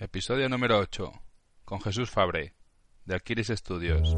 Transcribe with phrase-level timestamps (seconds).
[0.00, 1.12] Episodio número 8
[1.64, 2.54] con Jesús Fabre
[3.04, 4.14] de Aquiris Studios.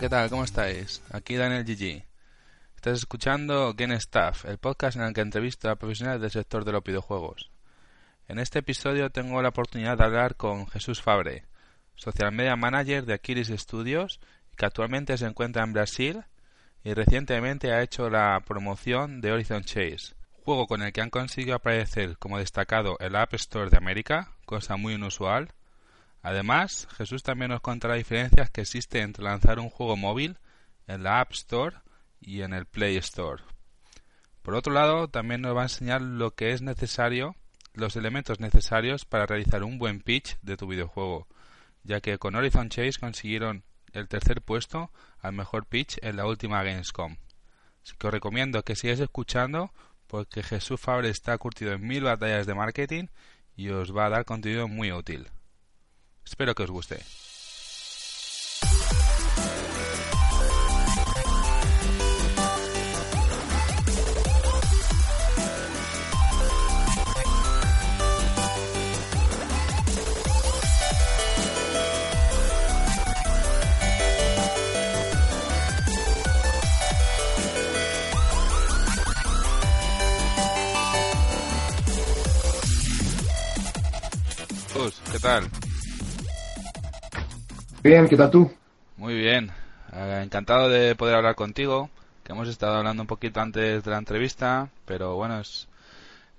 [0.00, 0.28] ¿Qué tal?
[0.28, 1.02] ¿Cómo estáis?
[1.10, 2.04] Aquí Daniel GG.
[2.74, 6.72] Estás escuchando Game Staff, el podcast en el que entrevisto a profesionales del sector de
[6.72, 7.50] los videojuegos.
[8.28, 11.46] En este episodio tengo la oportunidad de hablar con Jesús Fabre,
[11.94, 14.20] social media manager de Aquiris Studios,
[14.54, 16.24] que actualmente se encuentra en Brasil
[16.84, 21.54] y recientemente ha hecho la promoción de Horizon Chase, juego con el que han conseguido
[21.54, 25.54] aparecer como destacado en la App Store de América, cosa muy inusual,
[26.26, 30.38] Además, Jesús también nos cuenta las diferencias que existen entre lanzar un juego móvil
[30.88, 31.76] en la App Store
[32.20, 33.44] y en el Play Store.
[34.42, 37.36] Por otro lado, también nos va a enseñar lo que es necesario,
[37.74, 41.28] los elementos necesarios para realizar un buen pitch de tu videojuego,
[41.84, 44.90] ya que con Horizon Chase consiguieron el tercer puesto
[45.20, 47.18] al mejor pitch en la última Gamescom.
[47.84, 49.70] Así que os recomiendo que sigáis escuchando
[50.08, 53.04] porque Jesús Fabre está curtido en mil batallas de marketing
[53.54, 55.28] y os va a dar contenido muy útil.
[56.26, 56.98] Espero que os guste.
[85.16, 85.55] ¿Qué tal?
[87.86, 88.50] Bien, ¿qué tal tú?
[88.96, 89.52] Muy bien,
[89.92, 91.88] eh, encantado de poder hablar contigo,
[92.24, 95.68] que hemos estado hablando un poquito antes de la entrevista, pero bueno, es,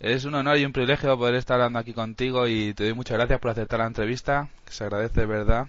[0.01, 3.17] es un honor y un privilegio poder estar hablando aquí contigo y te doy muchas
[3.17, 5.67] gracias por aceptar la entrevista, que se agradece de verdad.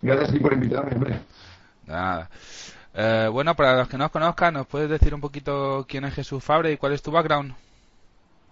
[0.00, 1.18] Gracias por invitarme, hombre.
[1.84, 2.30] Nada.
[2.94, 6.14] Eh, bueno, para los que no os conozcan, ¿nos puedes decir un poquito quién es
[6.14, 7.52] Jesús Fabre y cuál es tu background?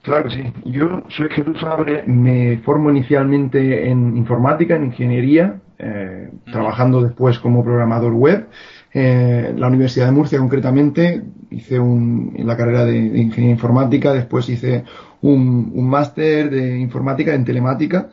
[0.03, 0.53] Claro que sí.
[0.65, 7.65] Yo soy Jesús Fabre, me formo inicialmente en informática, en ingeniería, eh, trabajando después como
[7.65, 8.49] programador web.
[8.93, 14.49] Eh, la Universidad de Murcia concretamente hice un, en la carrera de, ingeniería informática, después
[14.49, 14.85] hice
[15.23, 18.11] un, máster de informática en telemática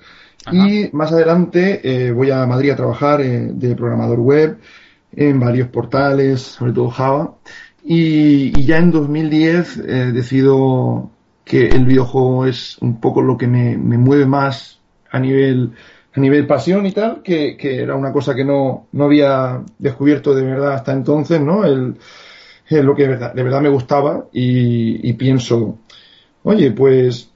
[0.52, 4.58] y más adelante eh, voy a Madrid a trabajar de programador web
[5.16, 7.36] en varios portales, sobre todo Java.
[7.84, 11.12] Y, y ya en 2010 decido
[11.52, 14.80] que el videojuego es un poco lo que me, mueve más
[15.12, 15.74] a nivel
[16.14, 20.44] a nivel pasión y tal, que, era una cosa que no, no había descubierto de
[20.44, 21.64] verdad hasta entonces, ¿no?
[21.64, 21.96] El,
[22.70, 25.78] lo que de verdad, me gustaba y, pienso,
[26.44, 27.30] oye, pues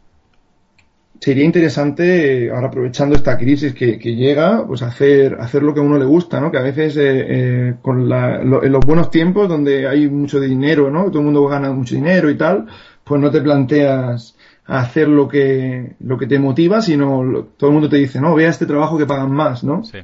[1.20, 5.98] sería interesante, ahora aprovechando esta crisis que, llega, pues hacer, hacer lo que a uno
[5.98, 6.52] le gusta, ¿no?
[6.52, 11.06] Que a veces eh, eh, con en los buenos tiempos donde hay mucho dinero, ¿no?
[11.06, 12.68] Todo el mundo gana mucho dinero y tal,
[13.04, 17.90] pues no te planteas hacer lo que, lo que te motiva, sino todo el mundo
[17.90, 19.84] te dice, no, vea este trabajo que pagan más, ¿no?
[19.84, 20.00] Sí.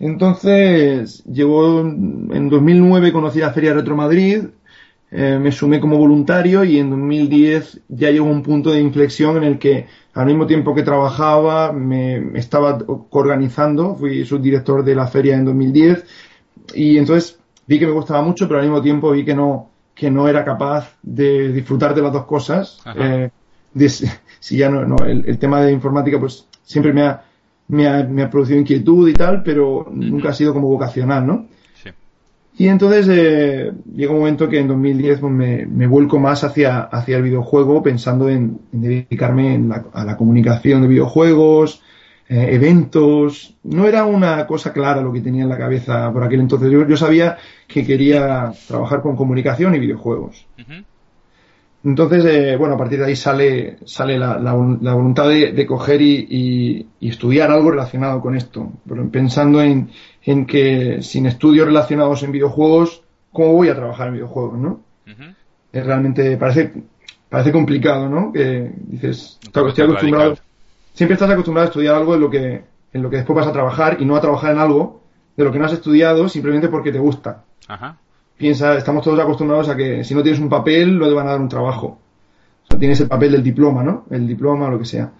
[0.00, 4.44] Entonces, llegó en 2009 conocí la Feria Retro Madrid,
[5.10, 9.44] eh, me sumé como voluntario y en 2010 ya llegó un punto de inflexión en
[9.44, 12.78] el que al mismo tiempo que trabajaba me, estaba
[13.10, 16.04] organizando, fui subdirector de la feria en 2010
[16.74, 20.10] y entonces vi que me gustaba mucho, pero al mismo tiempo vi que no, que
[20.10, 22.78] no era capaz de disfrutar de las dos cosas.
[22.94, 23.30] Eh,
[24.40, 27.22] si ya no, no el, tema de informática pues siempre me ha,
[27.68, 31.46] me ha, me ha producido inquietud y tal, pero nunca ha sido como vocacional, ¿no?
[31.82, 31.90] Sí.
[32.56, 36.80] Y entonces eh, llega un momento que en 2010 pues, me, me, vuelco más hacia,
[36.80, 39.60] hacia el videojuego pensando en, dedicarme
[39.92, 41.82] a la comunicación de videojuegos,
[42.28, 43.54] eh, eventos.
[43.62, 46.70] No era una cosa clara lo que tenía en la cabeza por aquel entonces.
[46.70, 50.46] Yo, yo sabía que quería trabajar con comunicación y videojuegos.
[51.84, 56.86] Entonces, eh, bueno, a partir de ahí sale, sale la, la, voluntad de, coger y,
[57.00, 58.72] y, estudiar algo relacionado con esto.
[58.88, 59.90] Pero pensando en,
[60.24, 63.02] en, que sin estudios relacionados en videojuegos,
[63.32, 64.80] ¿cómo voy a trabajar en videojuegos, no?
[65.72, 66.72] Es realmente, parece,
[67.28, 68.32] parece complicado, ¿no?
[68.32, 70.36] Que dices, estoy acostumbrado,
[70.94, 73.52] siempre estás acostumbrado a estudiar algo en lo que, en lo que después vas a
[73.52, 75.02] trabajar y no a trabajar en algo
[75.36, 77.44] de lo que no has estudiado simplemente porque te gusta.
[77.68, 77.98] Ajá
[78.38, 81.32] piensa, estamos todos acostumbrados a que si no tienes un papel, no te van a
[81.32, 81.98] dar un trabajo.
[82.64, 84.04] O sea, tienes el papel del diploma, ¿no?
[84.10, 85.10] El diploma o lo que sea.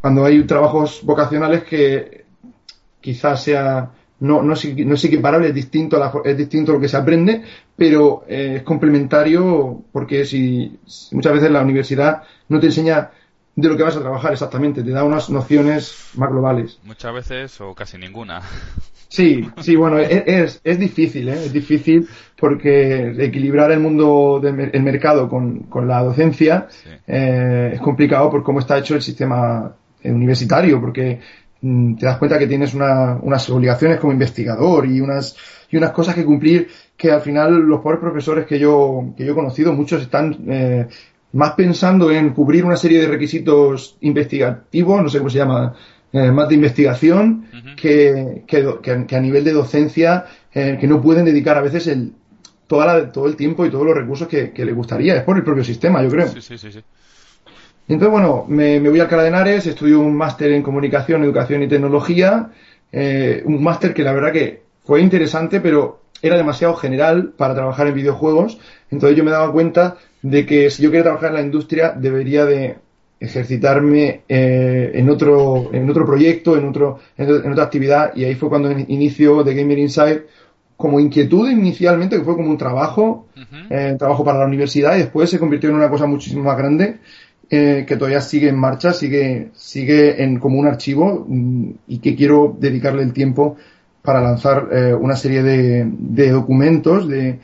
[0.00, 2.24] Cuando hay trabajos vocacionales que
[3.00, 3.90] quizás sea,
[4.20, 7.42] no, no, es, no es es distinto, a es distinto a lo que se aprende,
[7.76, 10.78] pero eh, es complementario porque si,
[11.12, 13.10] muchas veces la universidad no te enseña
[13.54, 16.78] de lo que vas a trabajar exactamente, te da unas nociones más globales.
[16.84, 18.40] Muchas veces o casi ninguna.
[19.12, 21.34] Sí, sí, bueno, e, es, es difícil, ¿eh?
[21.44, 26.66] es difícil porque equilibrar el mundo del mercado con, con la docencia
[27.06, 29.70] eh, es complicado por cómo está hecho el sistema
[30.02, 31.20] universitario, porque
[31.60, 35.36] mm, te das cuenta que tienes una, unas obligaciones como investigador y unas,
[35.70, 39.32] y unas cosas que cumplir que al final los pobres profesores que yo, que yo
[39.32, 40.86] he conocido, muchos están eh,
[41.32, 45.74] más pensando en cubrir una serie de requisitos investigativos, no sé cómo se llama,
[46.12, 47.46] eh, más de investigación
[47.76, 52.12] que, que, a nivel de docencia, eh, que no pueden dedicar a veces el,
[52.66, 55.16] toda la, todo el tiempo y todos los recursos que, que les gustaría.
[55.16, 56.28] Es por el propio sistema, yo creo.
[56.28, 56.72] Sí, sí, sí.
[56.72, 56.80] sí.
[57.88, 62.50] Entonces, bueno, me, voy al Henares, estudio un máster en comunicación, educación y tecnología,
[62.92, 67.88] eh, un máster que la verdad que fue interesante, pero era demasiado general para trabajar
[67.88, 68.58] en videojuegos.
[68.90, 72.46] Entonces yo me daba cuenta de que si yo quería trabajar en la industria debería
[72.46, 72.76] de
[73.22, 78.12] ejercitarme eh, en otro en otro proyecto, en otro en, otra actividad.
[78.16, 80.26] Y ahí fue cuando inicio de Gamer Inside
[80.76, 83.28] como inquietud inicialmente que fue como un trabajo,
[83.70, 86.98] eh, trabajo para la universidad y después se convirtió en una cosa muchísimo más grande
[87.48, 92.16] eh, que todavía sigue en marcha, sigue sigue en como un archivo mm, y que
[92.16, 93.56] quiero dedicarle el tiempo
[94.02, 94.68] para lanzar
[95.00, 97.38] una serie de, de documentos de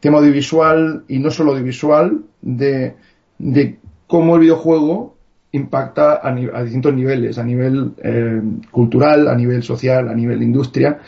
[0.00, 2.94] tema audiovisual y no solo audiovisual de,
[3.38, 5.16] de cómo el videojuego
[5.52, 10.98] impacta a, distintos niveles, a nivel eh, cultural, a nivel social, a nivel industria.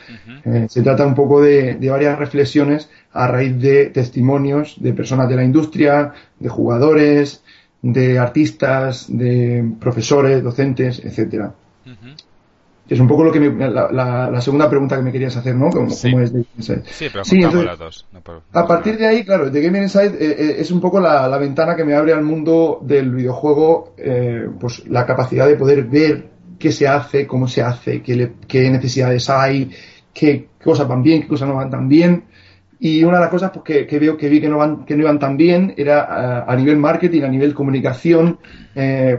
[0.44, 5.36] Eh, se trata un poco de, varias reflexiones a raíz de testimonios de personas de
[5.36, 7.42] la industria, de jugadores,
[7.82, 11.52] de artistas, de profesores, docentes, etcétera
[12.92, 15.70] es un poco lo que la, segunda pregunta que me querías hacer, ¿no?
[15.88, 16.14] sí.
[16.14, 18.06] es sí, pero sí, las dos.
[18.52, 21.74] a partir de ahí, claro, The Gaming Inside eh, eh, es un poco la, ventana
[21.74, 26.26] que me abre al mundo del videojuego, eh, pues la capacidad de poder ver
[26.58, 29.70] qué se hace, cómo se hace, qué, qué necesidades hay,
[30.12, 32.24] qué cosas van bien, qué cosas no van tan bien.
[32.78, 35.02] Y una de las cosas pues, que, veo que vi que no, van, que no
[35.02, 38.38] iban tan bien era a, nivel marketing, a nivel comunicación,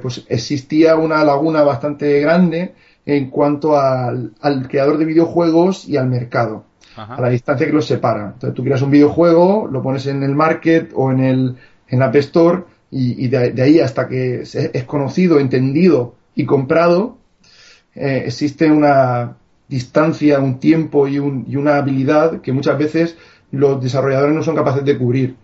[0.02, 2.74] pues existía una laguna bastante grande
[3.06, 4.34] en cuanto al,
[4.70, 6.66] creador de videojuegos y al mercado,
[6.96, 8.32] a la distancia que los separa.
[8.34, 11.58] Entonces tú creas un videojuego, lo pones en el market o en el
[11.90, 17.18] en App Store y, de, ahí hasta que es conocido, entendido y comprado,
[17.96, 23.18] eh, existe una distancia, un tiempo y, un, y, una habilidad que muchas veces
[23.52, 25.36] los desarrolladores no son capaces de cubrir.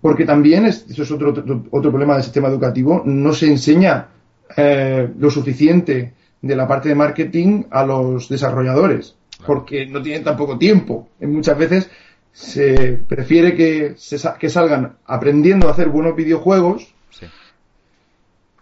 [0.00, 1.30] Porque también, es, eso es otro,
[1.70, 4.08] otro, problema del sistema educativo, no se enseña
[4.56, 6.14] eh, lo suficiente
[6.46, 11.08] de la parte de marketing a los desarrolladores, porque no tienen tampoco tiempo.
[11.20, 11.90] Muchas veces
[12.32, 16.94] se prefiere que, se, que salgan aprendiendo a hacer buenos videojuegos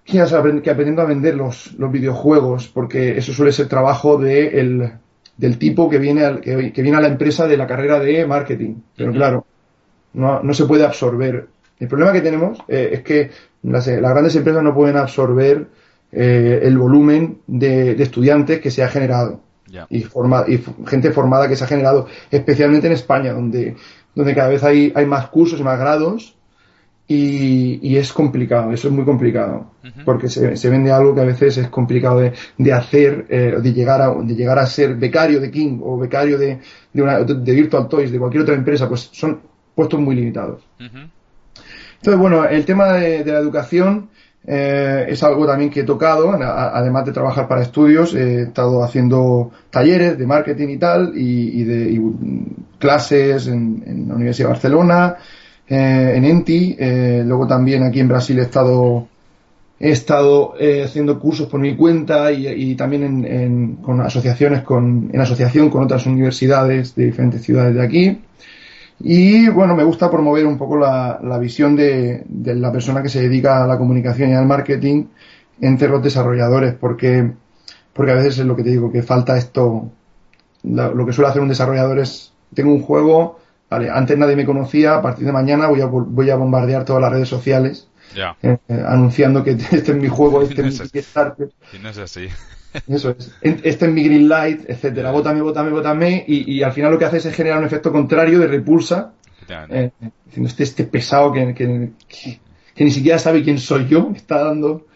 [0.05, 4.93] que, aprendiendo a vender los, los, videojuegos, porque eso suele ser trabajo de el,
[5.37, 8.77] del tipo que viene, al, que, viene a la empresa de la carrera de marketing.
[8.97, 9.47] Pero claro,
[10.13, 11.49] no, no se puede absorber.
[11.81, 13.31] El problema que tenemos eh, es que
[13.63, 15.67] las, las, grandes empresas no pueden absorber
[16.15, 19.41] eh, el volumen de, estudiantes que se ha generado.
[19.91, 23.75] Y, forma, y gente formada que se ha generado, especialmente en España, donde,
[24.15, 26.37] donde cada vez hay, hay más cursos y más grados
[27.07, 29.73] y, es complicado, eso es muy complicado,
[30.05, 33.73] porque se, se, vende algo que a veces es complicado de, de hacer, eh, de,
[33.73, 36.61] llegar a, de llegar a ser becario de King o becario de,
[36.93, 39.41] de, una, de Virtual Toys, de cualquier otra empresa, pues son
[39.75, 40.63] puestos muy limitados.
[40.79, 44.09] Entonces, bueno, el tema de, la educación
[44.47, 49.53] eh, es algo también que he tocado, además de trabajar para estudios, he estado haciendo
[49.71, 52.01] talleres de marketing y tal, y, de
[52.79, 55.17] clases en, la Universidad de Barcelona,
[55.67, 59.09] eh, en ENTI, eh, luego también aquí en Brasil he estado
[59.81, 65.69] he estado haciendo cursos por mi cuenta y, también en, con asociaciones con, en asociación
[65.69, 68.19] con otras universidades de diferentes ciudades de aquí.
[69.01, 73.09] Y bueno, me gusta promover un poco la, la visión de, de, la persona que
[73.09, 75.07] se dedica a la comunicación y al marketing
[75.61, 77.33] entre los desarrolladores, porque,
[77.93, 79.91] porque a veces es lo que te digo, que falta esto.
[80.63, 84.97] lo que suele hacer un desarrollador es, tengo un juego, vale, antes nadie me conocía,
[84.97, 87.89] a partir de mañana voy a, voy a bombardear todas las redes sociales.
[88.43, 91.51] Eh, anunciando que este es mi juego, este es mi Kickstarter.
[91.83, 92.29] No es así.
[92.89, 93.33] Eso es.
[93.41, 95.11] Este es mi green light, etcétera.
[95.11, 96.25] Vótame, vótame, vótame.
[96.27, 99.13] Y, y al final lo que hace es generar un efecto contrario de repulsa.
[99.69, 99.91] Eh,
[100.25, 101.91] diciendo este, este pesado que, que,
[102.75, 104.87] que, ni siquiera sabe quién soy yo, me está dando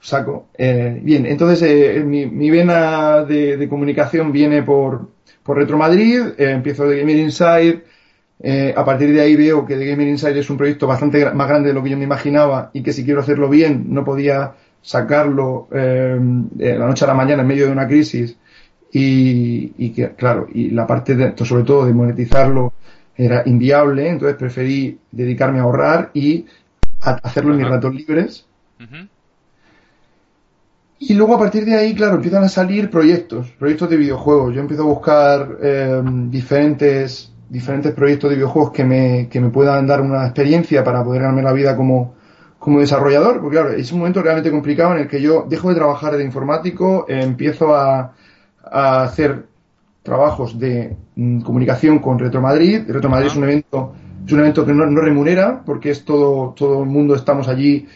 [0.00, 0.48] saco.
[0.56, 5.08] Eh, bien, entonces eh, mi, mi, vena de, de, comunicación viene por,
[5.42, 7.84] por Retro Madrid, eh, empiezo de Gamer Inside,
[8.42, 11.46] eh, a partir de ahí veo que The Gamer Inside es un proyecto bastante más
[11.46, 14.54] grande de lo que yo me imaginaba y que si quiero hacerlo bien no podía
[14.82, 18.36] sacarlo eh, de la noche a la mañana en medio de una crisis
[18.92, 22.72] y, y que, claro, y la parte de, sobre todo de monetizarlo
[23.16, 26.46] era inviable, entonces preferí dedicarme a ahorrar y
[27.02, 28.46] a hacerlo en mis ratos libres.
[30.98, 34.54] Y luego a partir de ahí, claro, empiezan a salir proyectos, proyectos de videojuegos.
[34.54, 39.86] Yo empiezo a buscar eh, diferentes, diferentes proyectos de videojuegos que me, que me puedan
[39.86, 42.14] dar una experiencia para poder ganarme la vida como,
[42.60, 45.76] como desarrollador, porque claro, es un momento realmente complicado en el que yo dejo de
[45.76, 48.12] trabajar de informático, eh, empiezo a,
[48.62, 49.46] a, hacer
[50.02, 52.82] trabajos de mm, comunicación con Retro Madrid.
[52.86, 53.94] Retro Madrid es un evento,
[54.26, 57.88] es un evento que no, no, remunera, porque es todo, todo el mundo estamos allí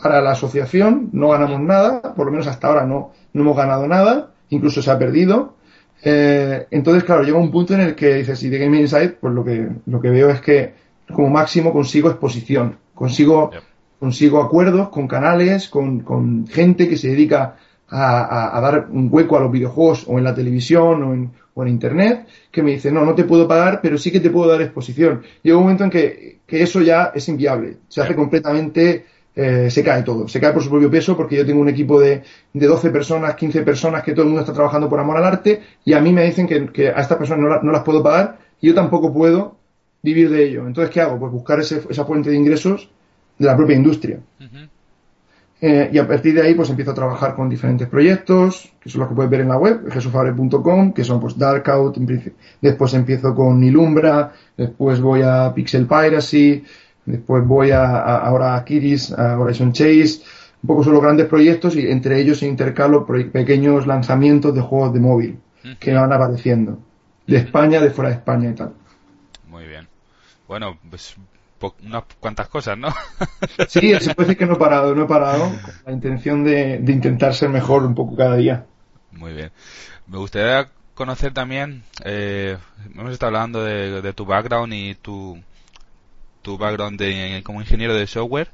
[0.00, 3.88] para la asociación, no ganamos nada, por lo menos hasta ahora no, no hemos ganado
[3.88, 5.56] nada, incluso se ha perdido.
[6.04, 9.34] Eh, entonces, claro, llega un punto en el que dices, si de Game Insight, pues
[9.34, 10.74] lo que, lo que veo es que
[11.12, 13.62] como máximo consigo exposición, consigo, yep.
[14.02, 17.54] Consigo acuerdos con canales, con, con gente que se dedica
[17.88, 21.62] a, a, dar un hueco a los videojuegos o en la televisión o en, o
[21.62, 24.50] en internet, que me dice, no, no te puedo pagar, pero sí que te puedo
[24.50, 25.22] dar exposición.
[25.44, 29.04] Llega un momento en que, que eso ya es inviable, se hace completamente
[29.36, 30.26] eh, se cae todo.
[30.26, 33.36] Se cae por su propio peso porque yo tengo un equipo de, de 12 personas,
[33.36, 36.12] 15 personas que todo el mundo está trabajando por amor al arte y a mí
[36.12, 38.74] me dicen que, que a estas personas no, la, no, las puedo pagar y yo
[38.74, 39.58] tampoco puedo
[40.02, 40.66] vivir de ello.
[40.66, 41.20] Entonces, ¿qué hago?
[41.20, 42.90] Pues buscar ese, esa fuente de ingresos
[43.38, 44.18] de la propia industria.
[44.40, 44.68] Uh -huh.
[45.60, 49.00] eh, y a partir de ahí, pues empiezo a trabajar con diferentes proyectos, que son
[49.00, 51.98] los que puedes ver en la web, jesufabre.com, que son pues Darkout,
[52.60, 56.64] después empiezo con Nilumbra, después voy a Pixel Piracy,
[57.04, 60.22] Después voy a, a, ahora a Kiris, a Horizon Chase.
[60.62, 65.00] Un poco son los grandes proyectos y entre ellos intercalo pequeños lanzamientos de juegos de
[65.00, 65.40] móvil
[65.80, 66.78] que van apareciendo.
[67.26, 68.72] De España, de fuera de España y tal.
[69.48, 69.88] Muy bien.
[70.46, 71.16] Bueno, pues
[71.84, 72.88] unas cuantas cosas, ¿no?
[73.68, 76.78] sí, se puede decir que no he parado, no he parado, con la intención de,
[76.78, 78.66] de intentar ser mejor un poco cada día.
[79.12, 79.52] Muy bien.
[80.06, 82.58] Me gustaría conocer también, eh,
[82.94, 85.40] hemos estado hablando de, de tu background y tu,
[86.42, 88.48] tu background de, como ingeniero de software,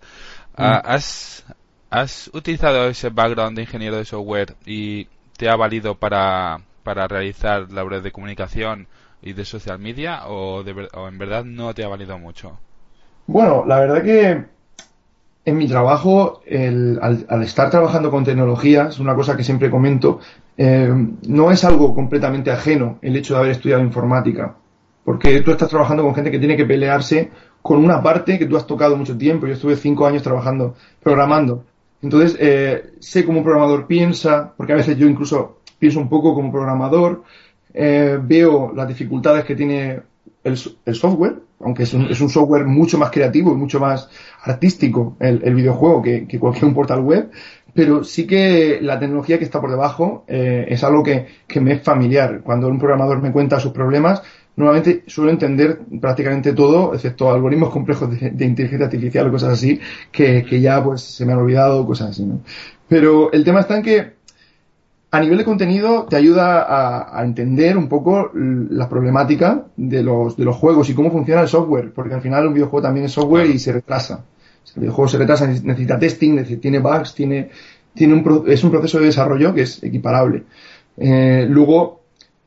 [0.56, 0.62] mm.
[0.84, 1.44] ¿has,
[1.90, 7.70] ¿has utilizado ese background de ingeniero de software y te ha valido para, para realizar
[7.72, 8.86] labores de comunicación
[9.20, 12.58] y de social media o, de, o en verdad no te ha valido mucho?
[13.28, 14.42] Bueno, la verdad que
[15.44, 20.18] en mi trabajo, el, al, estar trabajando con tecnología, es una cosa que siempre comento,
[20.56, 20.90] eh,
[21.26, 24.54] no es algo completamente ajeno el hecho de haber estudiado informática.
[25.04, 27.30] Porque tú estás trabajando con gente que tiene que pelearse
[27.60, 29.46] con una parte que tú has tocado mucho tiempo.
[29.46, 31.64] Yo estuve cinco años trabajando, programando.
[32.00, 36.32] Entonces, eh, sé cómo un programador piensa, porque a veces yo incluso pienso un poco
[36.34, 37.24] como programador,
[37.74, 40.00] eh, veo las dificultades que tiene
[40.44, 44.08] el software, aunque es un, es un, software mucho más creativo y mucho más
[44.44, 47.30] artístico el, el videojuego que, que, cualquier portal web,
[47.74, 51.74] pero sí que la tecnología que está por debajo eh, es algo que, que me
[51.74, 52.40] es familiar.
[52.42, 54.22] Cuando un programador me cuenta sus problemas,
[54.56, 59.80] normalmente suelo entender prácticamente todo, excepto algoritmos complejos de, de inteligencia artificial o cosas así,
[60.10, 62.40] que, que, ya pues se me han olvidado, cosas así, ¿no?
[62.88, 64.17] Pero el tema está en que
[65.10, 70.36] a nivel de contenido te ayuda a, a entender un poco la problemática de los,
[70.36, 73.12] de los juegos y cómo funciona el software, porque al final un videojuego también es
[73.12, 74.24] software y se retrasa.
[74.74, 77.48] El videojuego se retrasa, necesita testing, tiene bugs, tiene,
[77.94, 80.44] tiene un, es un proceso de desarrollo que es equiparable.
[80.98, 82.02] Eh, luego,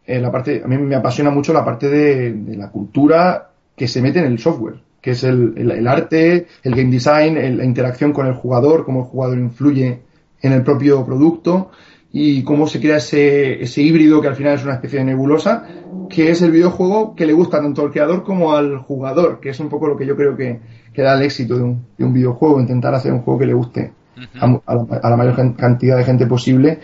[0.06, 3.88] eh, la parte, a mí me apasiona mucho la parte de, de, la cultura que
[3.88, 7.58] se mete en el software, que es el, el, el arte, el game design, el,
[7.58, 10.00] la interacción con el jugador, cómo el jugador influye
[10.44, 11.72] en el propio producto
[12.13, 15.65] y cómo se crea ese, ese híbrido que al final es una especie de nebulosa,
[16.10, 19.60] que es el videojuego que le gusta tanto al creador como al jugador, que es
[19.60, 20.60] un poco lo que yo creo que,
[20.94, 23.53] que da el éxito de un, de un videojuego, intentar hacer un juego que le
[23.53, 23.94] guste
[24.39, 26.80] a, a, la, a, la, mayor cantidad de gente posible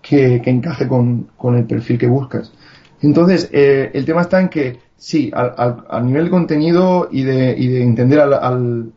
[0.00, 2.52] que, que encaje con, con, el perfil que buscas.
[3.02, 7.68] Entonces, eh, el tema está en que, sí, a nivel de contenido y de, y
[7.68, 8.92] de entender al,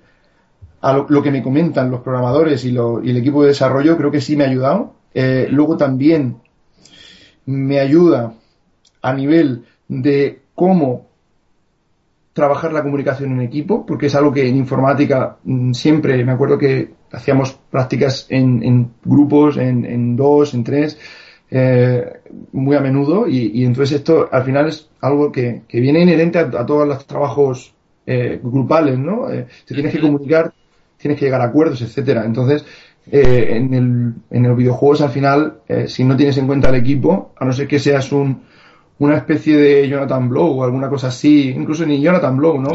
[0.81, 4.35] a lo, que me comentan los programadores y, el equipo de desarrollo, creo que sí
[4.35, 4.93] me ha ayudado.
[5.17, 6.35] Eh, luego también
[7.45, 8.33] me ayuda
[9.01, 11.07] a nivel de cómo
[12.33, 16.57] trabajar la comunicación en equipo, porque es algo que en informática mm, siempre, me acuerdo
[16.57, 20.99] que hacíamos prácticas en, grupos, en, dos, en tres,
[21.49, 22.03] eh,
[22.51, 26.85] muy a menudo, y, entonces esto al final es algo que, viene inherente a, todos
[26.85, 27.73] los trabajos
[28.05, 29.31] eh, grupales, ¿no?
[29.31, 30.53] Eh, te tienes que comunicar,
[30.97, 32.25] tienes que llegar a acuerdos, etcétera.
[32.25, 32.65] Entonces,
[33.11, 37.45] en, el, en los videojuegos al final, si no tienes en cuenta el equipo, a
[37.45, 38.41] no ser que seas un
[38.99, 42.71] una especie de Jonathan Blow o alguna cosa así, incluso ni Jonathan Blow, ¿no?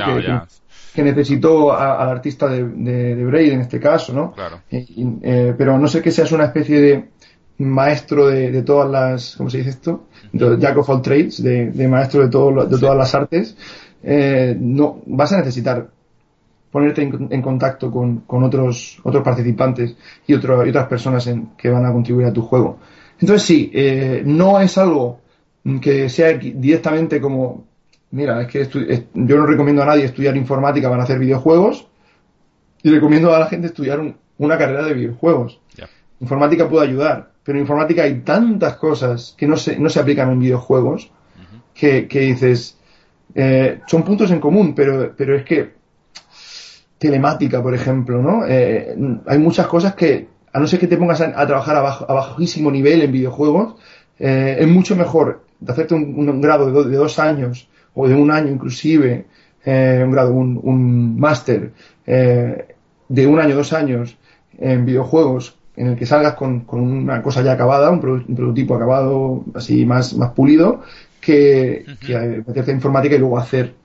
[0.92, 4.32] que, necesitó al artista de, de, Braid en este caso, ¿no?
[4.32, 4.60] Claro.
[4.70, 7.08] Eh, pero no sé que seas una especie de
[7.58, 10.08] maestro de, todas las, ¿cómo se dice esto?
[10.32, 13.56] De Jack of all trades, de, maestro de, todo, de todas las artes,
[14.02, 15.88] eh, no, vas a necesitar
[16.70, 19.96] ponerte en, contacto con, con, otros, otros participantes
[20.26, 22.78] y, otro, y otras personas en, que van a contribuir a tu juego.
[23.18, 25.20] Entonces sí, eh, no es algo
[25.80, 27.64] que sea directamente como,
[28.12, 31.86] mira, es que yo no recomiendo a nadie estudiar informática para hacer videojuegos
[32.82, 35.60] y recomiendo a la gente estudiar una carrera de videojuegos.
[36.20, 40.30] Informática puede ayudar, pero en informática hay tantas cosas que no se, no se aplican
[40.30, 41.10] en videojuegos
[41.74, 42.78] que, dices,
[43.34, 45.79] eh, son puntos en común, pero, pero es que
[47.00, 48.46] telemática, por ejemplo, ¿no?
[48.46, 48.94] Eh,
[49.26, 52.70] hay muchas cosas que, a no ser que te pongas a, trabajar a, a, bajísimo
[52.70, 53.74] nivel en videojuegos,
[54.18, 58.52] eh, es mucho mejor de hacerte un, grado de, dos años o de un año
[58.52, 59.24] inclusive,
[59.64, 61.72] eh, un grado, un, un máster
[62.06, 62.66] eh,
[63.08, 64.18] de un año, dos años
[64.58, 69.86] en videojuegos en el que salgas con, una cosa ya acabada, un, prototipo acabado así
[69.86, 70.82] más, más pulido,
[71.18, 71.86] que,
[72.46, 73.79] meterte en informática y luego hacer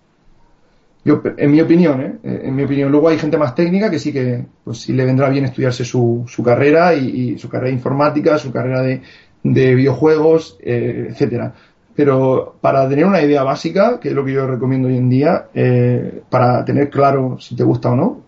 [1.06, 2.16] yo, en mi opinión, ¿eh?
[2.24, 5.30] en mi opinión, luego hay gente más técnica que sí que, pues sí le vendrá
[5.30, 9.04] bien estudiarse su, su carrera y, su carrera de informática, su carrera de,
[9.44, 11.54] de videojuegos, eh, etcétera.
[11.96, 15.46] Pero para tener una idea básica, que es lo que yo recomiendo hoy en día,
[15.54, 18.22] eh, para tener claro si te gusta o no,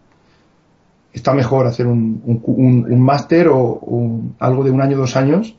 [1.11, 5.55] está mejor hacer un, un, máster o, algo de un año, dos años,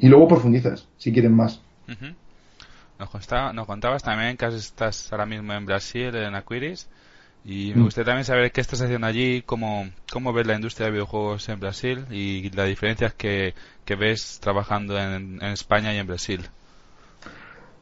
[0.00, 1.62] y luego profundizas, si quieren más.
[2.98, 6.88] Nos, nos, contabas también que estás ahora mismo en Brasil, en Aquiris,
[7.44, 7.84] y me mm.
[7.84, 11.58] gustaría también saber qué estás haciendo allí, cómo, cómo ves la industria de videojuegos en
[11.58, 16.40] Brasil y las diferencias que, que ves trabajando en, España y en Brasil.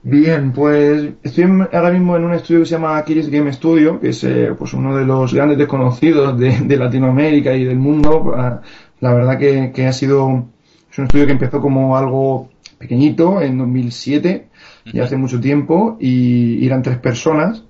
[0.03, 4.09] Bien, pues estoy ahora mismo en un estudio que se llama Kiris Game Studio, que
[4.09, 8.33] es eh, pues uno de los grandes desconocidos de, Latinoamérica y del mundo.
[8.35, 8.62] Ah,
[9.01, 10.46] la verdad que, que, ha sido,
[10.90, 14.49] es un estudio que empezó como algo pequeñito en 2007,
[14.93, 17.64] ya hace mucho tiempo, y eran tres personas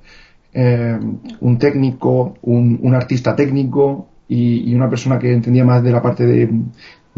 [0.53, 0.99] eh,
[1.41, 6.51] un técnico, un, artista técnico y, una persona que entendía más de la parte de,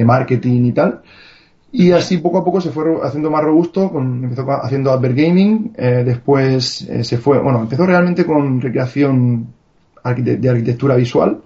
[0.04, 1.00] marketing y tal.
[1.70, 5.72] Y así poco a poco se fue haciendo más robusto, con, empezó haciendo Advert Gaming,
[5.76, 9.46] eh, después eh, se fue, bueno, empezó realmente con recreación
[10.16, 11.42] de arquitectura visual,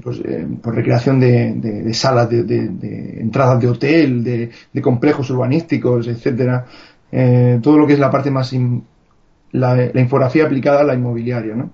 [0.00, 0.22] pues,
[0.62, 6.64] por recreación de, salas, de, entradas de hotel, de, complejos urbanísticos, etcétera,
[7.10, 8.52] todo lo que es la parte más
[9.52, 11.70] la, infografía aplicada a la inmobiliaria, ¿no?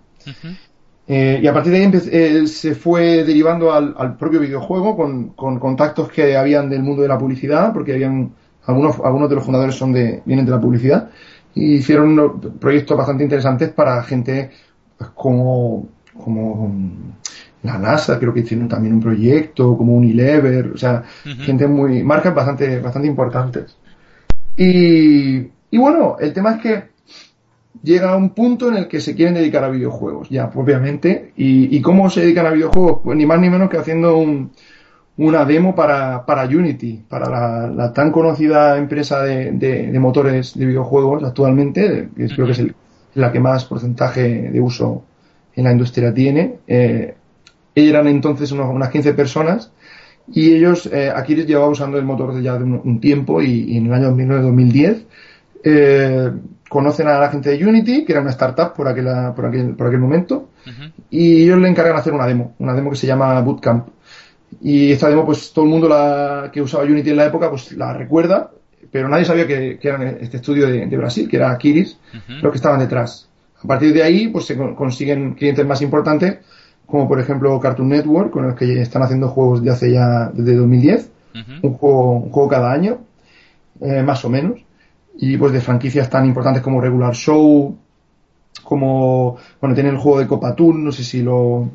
[1.13, 6.09] Eh, y a partir de ahí eh, se fue derivando al, propio videojuego con, contactos
[6.09, 8.33] que habían del mundo de la publicidad, porque habían
[8.67, 11.11] algunos, algunos de los fundadores son de, vienen de la publicidad,
[11.55, 14.51] y hicieron unos proyectos bastante interesantes para gente
[14.97, 16.73] pues, como, como
[17.63, 21.03] la NASA, creo que hicieron también un proyecto, como Unilever, o sea,
[21.41, 23.77] gente muy, marcas bastante, bastante importantes.
[24.63, 26.83] Y, y bueno, el tema es que
[27.83, 31.33] llega a un punto en el que se quieren dedicar a videojuegos, ya propiamente.
[31.35, 33.01] ¿Y, cómo se dedican a videojuegos?
[33.03, 34.23] Pues ni más ni menos que haciendo
[35.17, 42.11] una demo para, para Unity, para la, tan conocida empresa de, motores de videojuegos actualmente,
[42.15, 42.63] que creo que es
[43.15, 45.05] la que más porcentaje de uso
[45.57, 46.59] en la industria tiene.
[46.67, 47.15] Eh,
[47.75, 49.73] eran entonces unas 15 personas
[50.33, 53.87] y ellos, eh, les llevaba usando el motor de ya de un, tiempo y, en
[53.87, 55.05] el año 2009-2010
[55.65, 56.31] eh,
[56.69, 59.89] conocen a la gente de Unity, que era una startup por aquel, por aquel, por
[59.89, 60.51] aquel momento,
[61.11, 63.89] y ellos le encargan hacer una demo, una demo que se llama Bootcamp.
[64.63, 67.73] Y esta demo, pues todo el mundo la, que usaba Unity en la época, pues
[67.73, 68.53] la recuerda,
[68.93, 71.99] pero nadie sabía que, era este estudio de, Brasil, que era Kiris,
[72.41, 73.29] lo que estaban detrás.
[73.63, 76.39] A partir de ahí, pues se consiguen clientes más importantes,
[76.91, 80.57] como por ejemplo Cartoon Network, con los que están haciendo juegos de hace ya, desde
[80.57, 81.11] 2010,
[81.63, 82.99] un, juego, un juego cada año,
[83.81, 84.61] eh, más o menos.
[85.17, 87.77] y pues de franquicias tan importantes como Regular Show,
[88.65, 91.69] como, bueno, tiene el juego de Copatún, no sé si lo,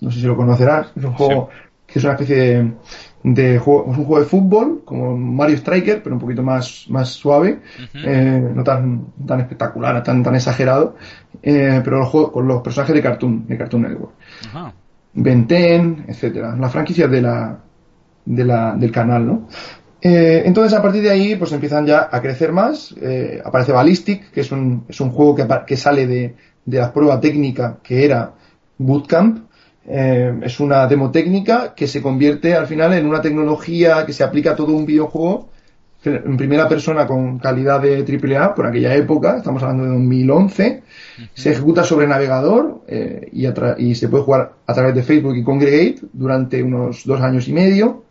[0.00, 1.48] no sé si lo conocerás, es un juego
[1.86, 2.72] que es una especie de,
[3.22, 7.10] de juego, es un juego de fútbol, como Mario Striker, pero un poquito más, más
[7.10, 7.60] suave,
[7.94, 10.96] eh, no tan, tan espectacular, tan, tan exagerado,
[11.42, 14.12] eh, pero juego con los personajes de Cartoon, de Cartoon Network.
[14.48, 14.72] Ajá.
[15.12, 15.46] Ben
[16.06, 17.58] etcétera, las franquicias de la,
[18.24, 19.48] de la, del canal, ¿no?
[20.00, 22.94] Eh, entonces, a partir de ahí, pues empiezan ya a crecer más.
[23.44, 27.20] Aparece Ballistic, que es un, es un juego que, que sale de, de, la prueba
[27.20, 28.32] técnica que era
[28.78, 29.49] Bootcamp.
[29.86, 34.22] Eh, es una demo técnica que se convierte al final en una tecnología que se
[34.22, 35.48] aplica a todo un videojuego
[36.02, 40.82] en primera persona con calidad de AAA por aquella época, estamos hablando de 2011.
[41.34, 42.86] Se ejecuta sobre navegador
[43.30, 47.48] y, y se puede jugar a través de Facebook y Congregate durante unos dos años
[47.48, 48.04] y medio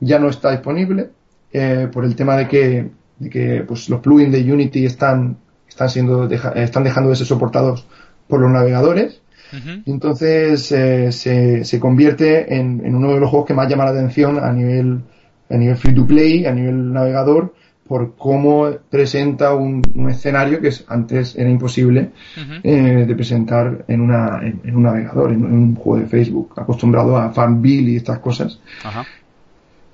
[0.00, 1.10] ya no está disponible
[1.52, 5.88] eh, por el tema de que, de que pues, los plugins de Unity están, están,
[5.88, 7.86] siendo están dejando de ser soportados
[8.28, 9.22] por los navegadores.
[9.86, 13.90] Entonces eh, se, se, convierte en, en, uno de los juegos que más llama la
[13.90, 15.00] atención a nivel,
[15.48, 17.54] a nivel free to play, a nivel navegador,
[17.86, 22.10] por cómo presenta un, un escenario que antes era imposible
[22.62, 27.30] eh, de presentar en, una, en, un navegador, en, un juego de Facebook, acostumbrado a
[27.30, 28.60] Farmville y estas cosas.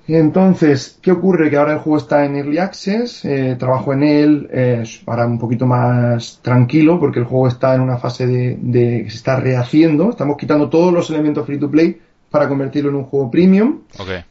[0.07, 1.49] Entonces, ¿qué ocurre?
[1.49, 5.39] Que ahora el juego está en Early Access, eh, trabajo en él eh, para un
[5.39, 10.09] poquito más tranquilo, porque el juego está en una fase de, de, se está rehaciendo,
[10.09, 13.79] estamos quitando todos los elementos free to play para convertirlo en un juego premium.
[13.97, 14.25] Okay.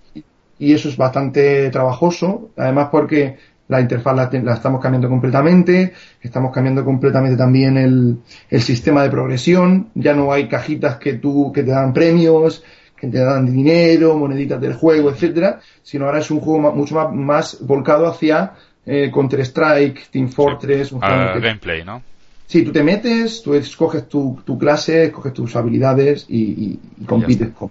[0.59, 3.37] Y, eso es bastante trabajoso, además porque
[3.69, 8.19] la interfaz la, la, estamos cambiando completamente, estamos cambiando completamente también el,
[8.51, 12.63] el sistema de progresión, ya no hay cajitas que tú, que te dan premios,
[13.03, 17.13] que te dan dinero, moneditas del juego, etcétera, sino ahora es un juego mucho más,
[17.13, 18.53] más volcado hacia
[18.87, 22.01] eh, Counter-Strike, Team Fortress, un juego gameplay, ¿no?
[22.47, 27.49] Sí, tú te metes, tú escoges tu, tu clase, escoges tus habilidades y, y, compites
[27.49, 27.71] con,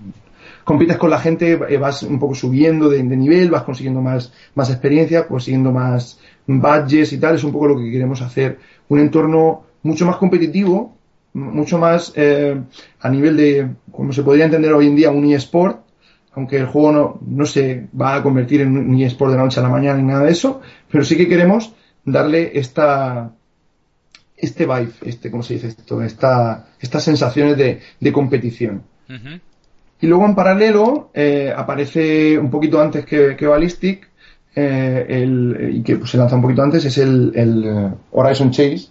[0.65, 4.34] compites con la gente, eh, vas un poco subiendo de, de, nivel, vas consiguiendo más,
[4.56, 9.00] más experiencia, consiguiendo más badges y tal, es un poco lo que queremos hacer, un
[9.00, 10.98] entorno mucho más competitivo,
[11.34, 12.60] mucho más eh,
[13.00, 15.82] a nivel de, como se podría entender hoy en día, un eSport,
[16.34, 19.60] aunque el juego no, no se va a convertir en un eSport de la noche
[19.60, 21.74] a la mañana ni nada de eso, pero sí que queremos
[22.06, 23.32] darle esta,
[24.38, 26.02] este vibe, este, ¿cómo se dice esto?
[26.02, 28.84] Esta, estas sensaciones de, de competición.
[30.00, 34.10] Y luego en paralelo eh, aparece un poquito antes que, que Ballistic,
[34.56, 38.52] eh, el, y que pues, se lanza un poquito antes, es el, el eh, Horizon
[38.52, 38.88] Chase,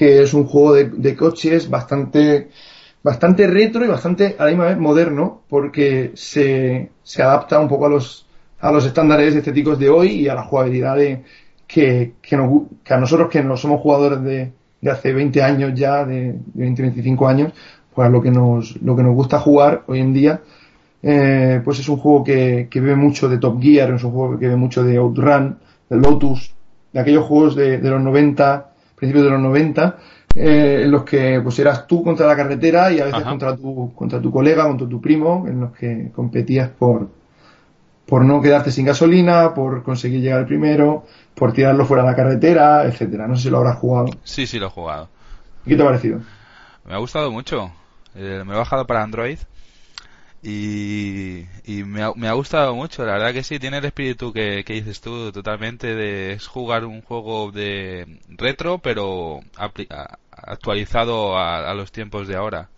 [0.00, 2.48] que es un juego de, coches bastante,
[3.02, 7.84] bastante retro y bastante a la misma vez moderno, porque se, se adapta un poco
[7.84, 8.26] a los,
[8.60, 11.22] a los estándares estéticos de hoy y a la jugabilidad de,
[11.66, 16.34] que, que, a nosotros que no somos jugadores de, de hace 20 años ya, de,
[16.54, 17.52] 20, 25 años,
[17.94, 20.40] pues lo que nos, lo que nos gusta jugar hoy en día,
[21.02, 24.38] eh, pues es un juego que, que bebe mucho de Top Gear, es un juego
[24.38, 25.58] que bebe mucho de Outrun,
[25.90, 26.54] de Lotus,
[26.90, 28.69] de aquellos juegos de los 90
[29.00, 29.98] principios de los 90,
[30.36, 33.92] eh, en los que pues eras tú contra la carretera y a veces contra tu,
[33.94, 37.08] contra tu colega, contra tu primo, en los que competías por,
[38.06, 42.84] por no quedarte sin gasolina, por conseguir llegar primero, por tirarlo fuera de la carretera,
[42.84, 43.26] etcétera.
[43.26, 44.10] No sé si lo habrás jugado.
[44.22, 45.08] Sí, sí, lo he jugado.
[45.66, 46.20] ¿Qué te ha parecido?
[46.86, 47.72] Me ha gustado mucho.
[48.14, 49.38] Eh, me he bajado para Android
[50.42, 51.44] y,
[51.84, 55.00] me, ha, me, ha, gustado mucho, la verdad que sí, tiene el espíritu que, dices
[55.00, 59.40] tú totalmente de jugar un juego de retro pero
[60.30, 62.68] actualizado a, los tiempos de ahora.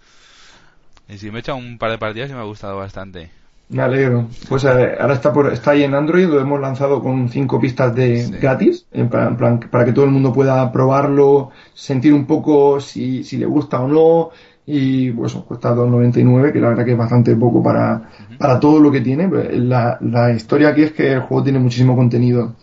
[1.08, 3.30] Y si me he echado un par de partidas y me ha gustado bastante.
[3.68, 4.26] Me alegro.
[4.48, 7.94] Pues eh, ahora está por, está ahí en Android, lo hemos lanzado con cinco pistas
[7.94, 9.36] de gratis, en plan,
[9.70, 13.88] para que todo el mundo pueda probarlo, sentir un poco si, si le gusta o
[13.88, 14.30] no,
[14.66, 18.92] y pues cuesta 2.99 que la verdad que es bastante poco para, para todo lo
[18.92, 19.28] que tiene.
[19.58, 22.54] La, la historia aquí es que el juego tiene muchísimo contenido.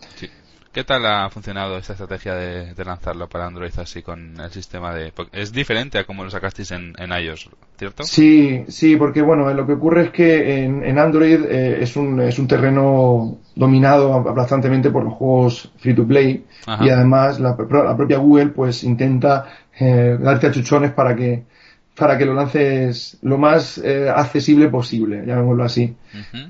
[0.72, 5.12] ¿Qué tal ha funcionado esta estrategia de, lanzarlo para Android así con el sistema de...
[5.32, 8.04] Es diferente a como lo sacasteis en, en iOS, ¿cierto?
[8.04, 12.20] Sí, sí, porque bueno, lo que ocurre es que en, en Android eh, es, un,
[12.20, 16.46] es un terreno dominado aplastantemente por los juegos free to play.
[16.80, 21.46] Y además la, la, propia Google pues intenta eh, darte achuchones para que
[22.00, 25.94] para que lo lances lo más eh, accesible posible, llamémoslo así.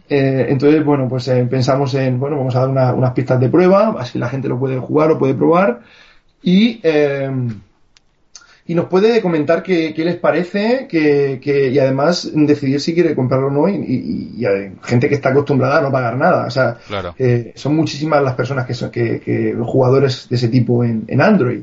[0.09, 3.49] eh, entonces, bueno, pues eh, pensamos en, bueno, vamos a dar una, unas pistas de
[3.49, 5.81] prueba, así la gente lo puede jugar o puede probar.
[6.41, 7.29] Y, eh,
[8.67, 13.15] y nos puede comentar qué, qué les parece que, que, y además decidir si quiere
[13.17, 16.47] comprarlo o no y, y, y hay gente que está acostumbrada a no pagar nada.
[16.47, 17.15] O sea, Claro.
[17.19, 21.21] eh, son muchísimas las personas que son que, que jugadores de ese tipo en, en
[21.21, 21.63] Android.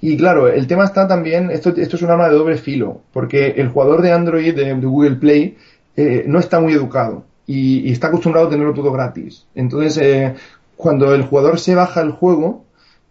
[0.00, 3.54] Y claro, el tema está también, esto, esto es un arma de doble filo, porque
[3.56, 5.56] el jugador de Android, de, de Google Play,
[5.96, 9.46] eh, no está muy educado y, y está acostumbrado a tenerlo todo gratis.
[9.54, 10.34] Entonces, eh,
[10.76, 12.64] cuando el jugador se baja el juego,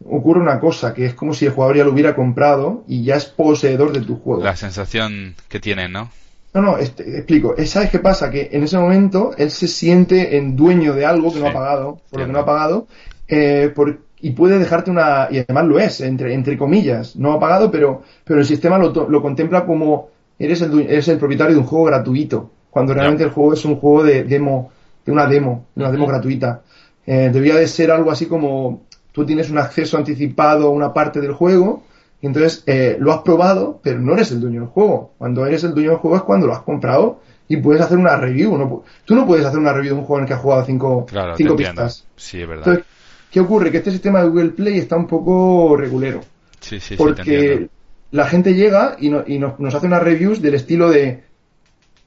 [0.09, 3.15] ocurre una cosa, que es como si el jugador ya lo hubiera comprado y ya
[3.15, 4.43] es poseedor de tu juego.
[4.43, 6.09] La sensación que tienen, ¿no?
[6.53, 7.55] No, no, este, te explico.
[7.65, 8.29] ¿Sabes qué pasa?
[8.29, 12.01] Que en ese momento él se siente en dueño de algo que no ha pagado,
[12.09, 12.87] por lo que no ha pagado,
[13.27, 17.39] eh, por- y puede dejarte una, y además lo es, entre, entre comillas, no ha
[17.39, 21.61] pagado, pero, pero el sistema lo, lo contempla como eres el, eres el propietario de
[21.61, 24.71] un juego gratuito, cuando realmente el juego es un juego de demo,
[25.05, 26.61] de una demo, de una demo gratuita.
[27.05, 31.19] Eh, debía de ser algo así como tú tienes un acceso anticipado a una parte
[31.21, 31.83] del juego,
[32.21, 35.13] y entonces eh, lo has probado, pero no eres el dueño del juego.
[35.17, 38.15] Cuando eres el dueño del juego es cuando lo has comprado y puedes hacer una
[38.15, 38.55] review.
[38.57, 40.63] No, tú no puedes hacer una review de un juego en el que has jugado
[40.65, 42.05] cinco, Claro, cinco pistas.
[42.15, 42.67] Sí, es verdad.
[42.67, 42.85] Entonces,
[43.31, 43.71] ¿qué ocurre?
[43.71, 46.21] Que este sistema de Google Play está un poco regulero.
[46.59, 47.69] Sí, sí, porque
[48.11, 51.23] la gente llega y, no- y nos, nos hace unas reviews del estilo de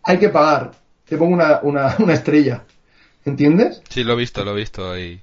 [0.05, 0.71] hay que pagar,
[1.09, 2.63] te pongo una, una, una estrella.
[3.25, 3.83] ¿Entiendes?
[3.89, 5.21] Sí, lo he visto, lo he visto y...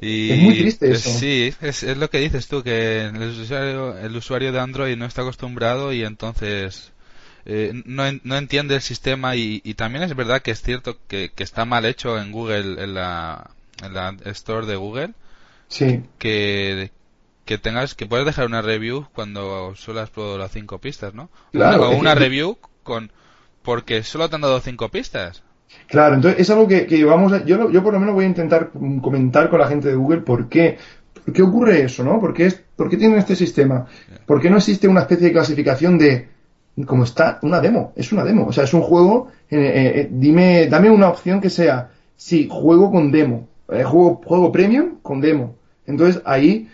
[0.00, 1.18] y- Es muy triste es- eso.
[1.18, 5.06] Sí, es, es lo que dices tú, que el usuario, el usuario de Android no
[5.06, 6.92] está acostumbrado y entonces
[7.46, 11.30] eh, no, no entiende el sistema y, y también es verdad que es cierto que,
[11.34, 13.50] que está mal hecho en Google, en la,
[13.82, 15.12] en la Store de Google,
[15.68, 16.02] Sí.
[16.18, 16.90] que,
[17.44, 21.28] que tengas, que puedes dejar una review cuando solo has probado las cinco pistas, ¿no?
[21.52, 23.12] Claro, o una que- review con,
[23.62, 25.42] porque solo te han dado cinco pistas.
[25.86, 28.28] Claro, entonces es algo que, que vamos a, yo, yo por lo menos voy a
[28.28, 28.70] intentar
[29.02, 30.78] comentar con la gente de Google por qué,
[31.42, 32.20] ocurre eso, ¿no?
[32.20, 33.86] ¿Por qué, es, tienen este sistema?
[34.26, 36.28] ¿Por qué no existe una especie de clasificación de,
[36.86, 37.92] como está, una demo?
[37.96, 41.40] Es una demo, o sea, es un juego, eh, eh, eh, dime, dame una opción
[41.40, 45.56] que sea, sí, juego con demo, eh, juego, juego premium con demo.
[45.86, 46.68] Entonces ahí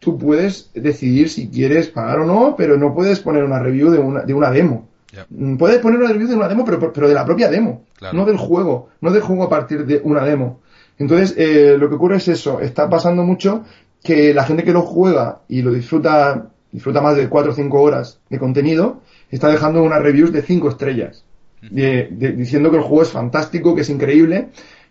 [0.00, 3.98] tú puedes decidir si quieres pagar o no, pero no puedes poner una review de
[3.98, 4.88] una, de una demo.
[5.30, 8.16] Mm, Puedes poner una review de una demo, pero, pero de la propia demo, Claro.
[8.18, 10.60] no del juego, no del juego a partir de una demo.
[10.98, 13.64] Entonces, eh, lo que ocurre es eso, está pasando mucho
[14.02, 17.80] que la gente que lo juega y lo disfruta, disfruta más de 4 o 5
[17.82, 19.00] horas de contenido,
[19.30, 21.24] está dejando unas reviews de 5 estrellas,
[21.60, 24.48] de- de- diciendo que el juego es fantástico, que es increíble,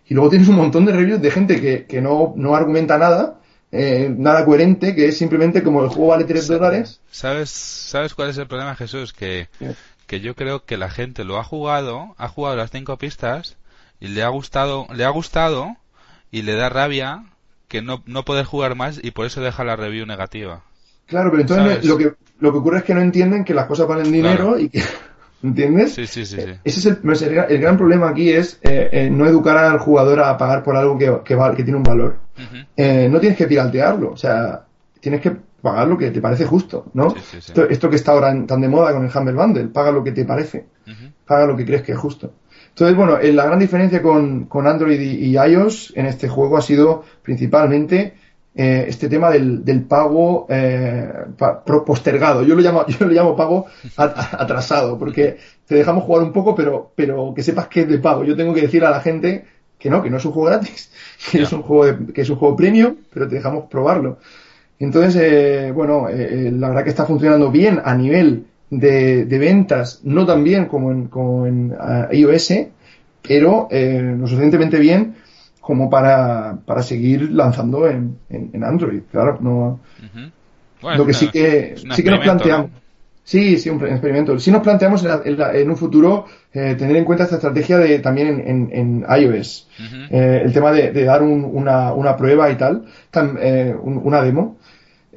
[0.08, 3.40] y luego tienes un montón de reviews de gente que, que no, no argumenta nada,
[3.72, 7.00] eh, nada coherente, que es simplemente como el juego vale 3 dólares.
[7.10, 9.12] ¿Sabes, ¿Sabes cuál es el problema, Jesús?
[9.12, 9.48] Que.
[10.06, 13.56] Que yo creo que la gente lo ha jugado, ha jugado las cinco pistas
[14.00, 15.76] y le ha gustado, le ha gustado
[16.30, 17.24] y le da rabia
[17.68, 20.62] que no, no poder jugar más y por eso deja la review negativa.
[21.06, 21.84] Claro, pero entonces ¿Sabes?
[21.84, 24.58] lo que, lo que ocurre es que no entienden que las cosas valen dinero Claro.
[24.58, 24.82] y que,
[25.42, 25.94] ¿entiendes?
[25.94, 26.50] Sí, sí, sí, sí.
[26.64, 26.98] Ese es el,
[27.48, 30.98] el, gran- problema aquí es eh, eh, no educar al jugador a pagar por algo
[30.98, 32.18] que, que, tiene un valor.
[32.76, 34.64] Eh, no tienes que piratearlo, o sea,
[35.00, 37.10] tienes que pagar lo que te parece justo, ¿no?
[37.10, 37.48] Sí, sí, sí.
[37.48, 40.02] Esto, esto que está ahora en- tan de moda con el Humble Bundle, paga lo
[40.04, 40.66] que te parece,
[41.26, 42.32] paga lo que crees que es justo.
[42.70, 46.56] Entonces, bueno, eh, la gran diferencia con, con Android y, y iOS en este juego
[46.58, 48.14] ha sido principalmente
[48.54, 52.42] eh, este tema del, del pago eh, pa- postergado.
[52.42, 56.92] Yo lo llamo, yo lo llamo pago atrasado, porque te dejamos jugar un poco, pero,
[56.94, 58.24] pero que sepas que es de pago.
[58.24, 59.44] Yo tengo que decir a la gente
[59.78, 60.90] que no, que no es un juego gratis,
[61.30, 64.18] que es un juego de- que es un juego premium, pero te dejamos probarlo.
[64.78, 69.38] Entonces, eh, bueno, eh, eh, la verdad que está funcionando bien a nivel de, de
[69.38, 72.52] ventas, no tan bien como en, como en ah, iOS,
[73.26, 75.14] pero eh, lo suficientemente bien
[75.60, 79.00] como para, para seguir lanzando en, en, en Android.
[79.10, 79.80] Claro, no.
[80.82, 82.70] Bueno, lo que sí que, sí que nos planteamos.
[82.70, 82.86] ¿no?
[83.24, 84.38] Sí, sí, un experimento.
[84.38, 87.36] Sí nos planteamos en, la- en la- en un futuro eh, tener en cuenta esta
[87.36, 89.68] estrategia de también en, en, en iOS.
[90.12, 94.00] Eh, el tema de, de dar un- una, una prueba y tal, tam- eh, un-
[94.04, 94.58] una demo,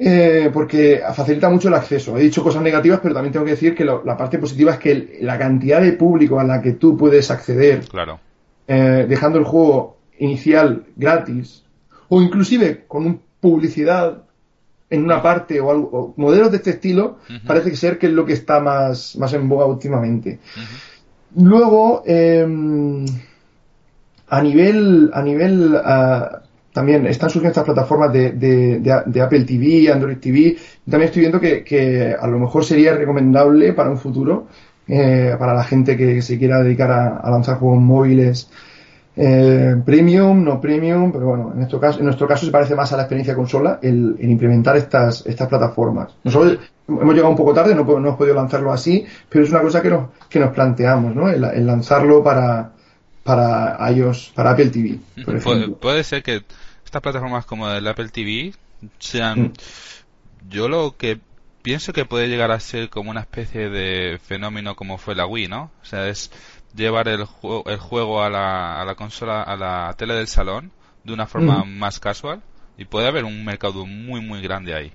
[0.02, 2.18] eh, porque facilita mucho el acceso.
[2.18, 4.78] He dicho cosas negativas, pero también tengo que decir que lo- la parte positiva es
[4.80, 8.20] que el- la cantidad de público a la que tú puedes acceder Claro.
[8.68, 11.64] eh, dejando el juego inicial gratis
[12.08, 14.24] o inclusive con un publicidad
[14.90, 17.46] en una parte o algo, o modelos de este estilo, Ujú.
[17.48, 20.40] parece ser que es lo que está más, más en boga últimamente.
[21.36, 22.46] Luego, eh,
[24.30, 26.39] a nivel, a nivel ah,
[26.74, 30.56] también están surgiendo estas plataformas de, de, de- de Apple TV, Android TV.
[30.90, 34.48] También estoy viendo que, a lo mejor sería recomendable para un futuro,
[34.88, 38.50] eh, para la gente que se quiera dedicar a, lanzar juegos móviles
[39.16, 42.94] eh, premium, no premium, pero bueno, en nuestro caso, en nuestro caso se parece más
[42.94, 46.16] a la experiencia consola el, implementar estas, estas plataformas.
[46.24, 49.62] Nosotros hemos llegado un poco tarde, no, no hemos podido lanzarlo así, pero es una
[49.62, 51.28] cosa que nos, que nos planteamos, ¿no?
[51.30, 52.72] El, lanzarlo para,
[53.30, 55.00] para iOS, para Apple TV.
[55.80, 56.44] puede ser que
[56.84, 58.54] estas plataformas como el Apple TV
[58.98, 59.40] sean.
[59.40, 59.54] Mm.
[60.50, 61.20] Yo lo que
[61.62, 65.48] pienso que puede llegar a ser como una especie de fenómeno como fue la Wii,
[65.48, 65.70] ¿no?
[65.84, 66.32] O sea, es
[66.74, 70.72] llevar el, juego, el juego a la, a la consola, a la tele del salón
[71.04, 71.78] de una forma mm.
[71.78, 72.42] más casual
[72.80, 74.92] y puede haber un mercado muy, muy grande ahí.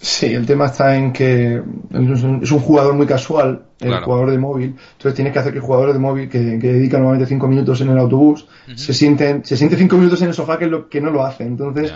[0.00, 4.76] Sí, el tema está en que es un jugador muy casual, el jugador de móvil.
[4.92, 7.90] Entonces tienes que hacer que el jugador de móvil, que, dedica normalmente cinco minutos en
[7.90, 11.10] el autobús, se, siente, se siente cinco minutos en el sofá que, lo, que no
[11.10, 11.44] lo hace.
[11.44, 11.92] Entonces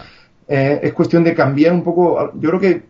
[0.49, 2.33] eh, es cuestión de cambiar un poco.
[2.35, 2.83] Yo creo que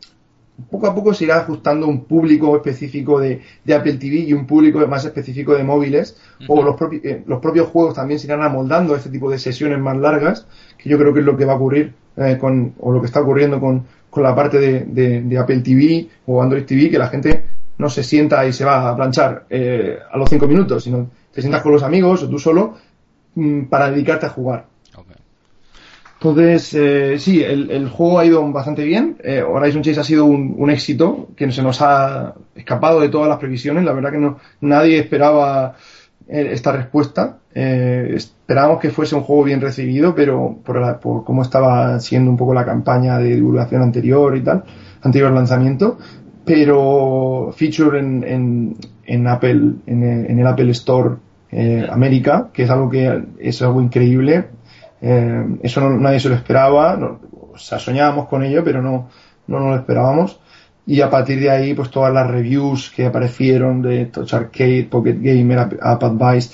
[0.71, 3.43] poco a poco se irá ajustando un público específico de,
[3.75, 6.17] Apple TV y un público más específico de móviles.
[6.49, 9.79] O los, eh, los propios juegos también se irán amoldando a este tipo de sesiones
[9.79, 10.47] más largas,
[10.79, 13.07] que yo creo que es lo que va a ocurrir eh, con, o lo que
[13.07, 17.47] está ocurriendo con con la parte de, Apple TV o Android TV, que la gente
[17.79, 21.41] no se sienta y se va a planchar eh, a los cinco minutos, sino te
[21.41, 22.75] sientas con los amigos o tú solo
[23.35, 24.67] mm, para dedicarte a jugar.
[26.17, 29.17] Entonces, eh, sí, el, juego ha ido bastante bien.
[29.25, 33.39] Eh, Horizon Chase ha sido un, éxito que se nos ha escapado de todas las
[33.39, 33.83] previsiones.
[33.83, 35.75] La verdad que no nadie esperaba
[36.29, 37.39] eh, esta respuesta.
[37.55, 42.37] Eh, esperábamos que fuese un juego bien recibido, pero por, por, cómo estaba siendo un
[42.37, 44.65] poco la campaña de divulgación anterior y tal,
[45.03, 45.99] anterior lanzamiento,
[46.45, 51.17] pero feature en, en, Apple, en el, Apple Store
[51.51, 54.47] eh, América, que es algo que es algo increíble.
[55.01, 57.19] Eh, eso nadie se lo esperaba,
[57.53, 59.09] o sea, soñábamos con ello, pero no,
[59.47, 60.41] no nos lo esperábamos.
[60.85, 65.19] Y a partir de ahí, pues todas las reviews que aparecieron de Touch Arcade, Pocket
[65.21, 66.53] Gamer, App Advice,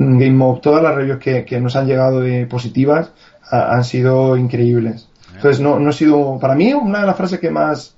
[0.00, 3.12] Game Mob, todas las reviews que, nos han llegado de positivas
[3.50, 5.08] han sido increíbles.
[5.34, 7.96] Entonces, no, no ha sido, para mí, una de las frases que más,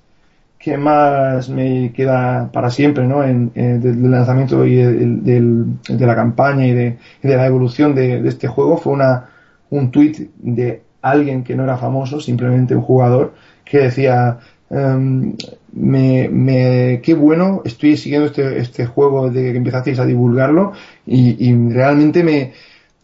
[0.58, 3.22] que más me queda para siempre, ¿no?
[3.22, 8.94] En, del, lanzamiento y de la campaña y de, la evolución de, este juego fue
[8.94, 9.26] una,
[9.70, 13.34] un tweet de alguien que no era famoso, simplemente un jugador,
[13.64, 14.38] que decía,
[14.70, 15.36] em,
[15.72, 20.72] me, me, qué bueno, estoy siguiendo este, este juego desde que empezasteis a divulgarlo
[21.06, 22.52] y, y realmente me,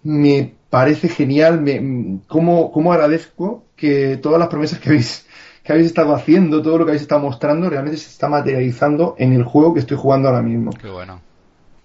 [0.03, 5.27] me parece genial, me, cómo, cómo agradezco que todas las promesas que habéis,
[5.63, 9.33] que habéis estado haciendo, todo lo que habéis estado mostrando, realmente se está materializando en
[9.33, 10.71] el juego que estoy jugando ahora mismo.
[10.73, 11.21] Qué bueno.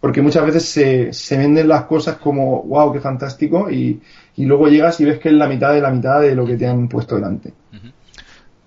[0.02, 4.02] Porque muchas veces se, se venden las cosas como, wow, qué fantástico, y,
[4.36, 6.58] y luego llegas y ves que es la mitad de la mitad de lo que
[6.58, 7.54] te han puesto delante.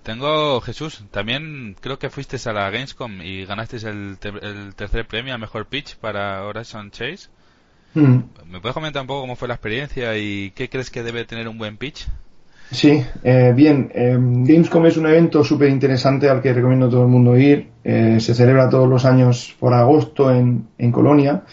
[0.07, 5.35] Tengo, Jesús, también creo que fuiste a la Gamescom y ganaste el, el tercer premio
[5.35, 7.27] a Mejor Pitch para Horizon Chase.
[7.93, 8.19] Mm.
[8.49, 11.49] ¿Me puedes comentar un poco cómo fue la experiencia y qué crees que debe tener
[11.49, 12.07] un buen pitch?
[12.71, 13.91] Sí, eh, bien.
[13.93, 17.67] Em, Gamescom es un evento súper interesante al que recomiendo a todo el mundo ir.
[17.83, 21.43] Eh, se celebra todos los años por agosto en, en Colonia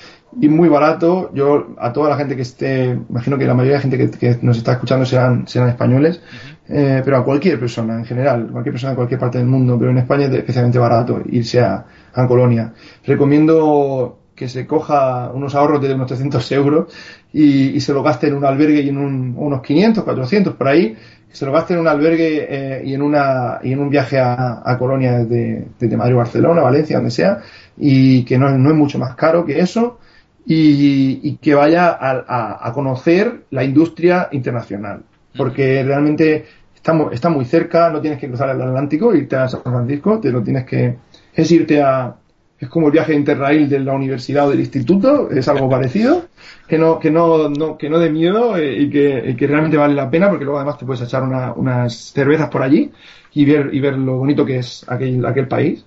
[0.41, 1.31] y muy barato.
[1.35, 4.59] Yo, a toda la gente que esté, imagino que la mayoría de gente que, nos
[4.59, 6.21] está escuchando serán, serán españoles,
[6.69, 9.91] eh, pero a cualquier persona en general, cualquier persona de cualquier parte del mundo, pero
[9.91, 12.73] en España es especialmente barato irse a, a Colonia.
[13.05, 16.93] Recomiendo que se coja unos ahorros de unos 300 euros
[17.33, 20.97] y, se lo gaste en un albergue y en un, unos 500, 400 por ahí,
[21.29, 24.19] que se lo gaste en un albergue eh, y en una y en un viaje
[24.19, 27.41] a, a Colonia desde, desde Madrid, Barcelona, Valencia, donde sea,
[27.77, 29.99] y que no, no es mucho más caro que eso
[30.47, 35.03] y, que vaya a, a, conocer la industria internacional.
[35.37, 36.45] Porque realmente
[36.75, 40.31] está, está muy cerca, no tienes que cruzar el Atlántico, irte a San Francisco, te
[40.31, 40.97] lo tienes que.
[41.35, 42.15] Es irte a.
[42.59, 46.27] Es como el viaje interrail de la universidad o del instituto, es algo parecido,
[46.69, 49.93] que no, que no, no que no dé miedo eh, y, que, que, realmente vale
[49.93, 52.93] la pena, porque luego además te puedes echar unas cervezas por allí
[53.33, 55.85] y ver, y ver lo bonito que es aquel, aquel país.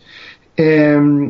[0.57, 1.29] Eh,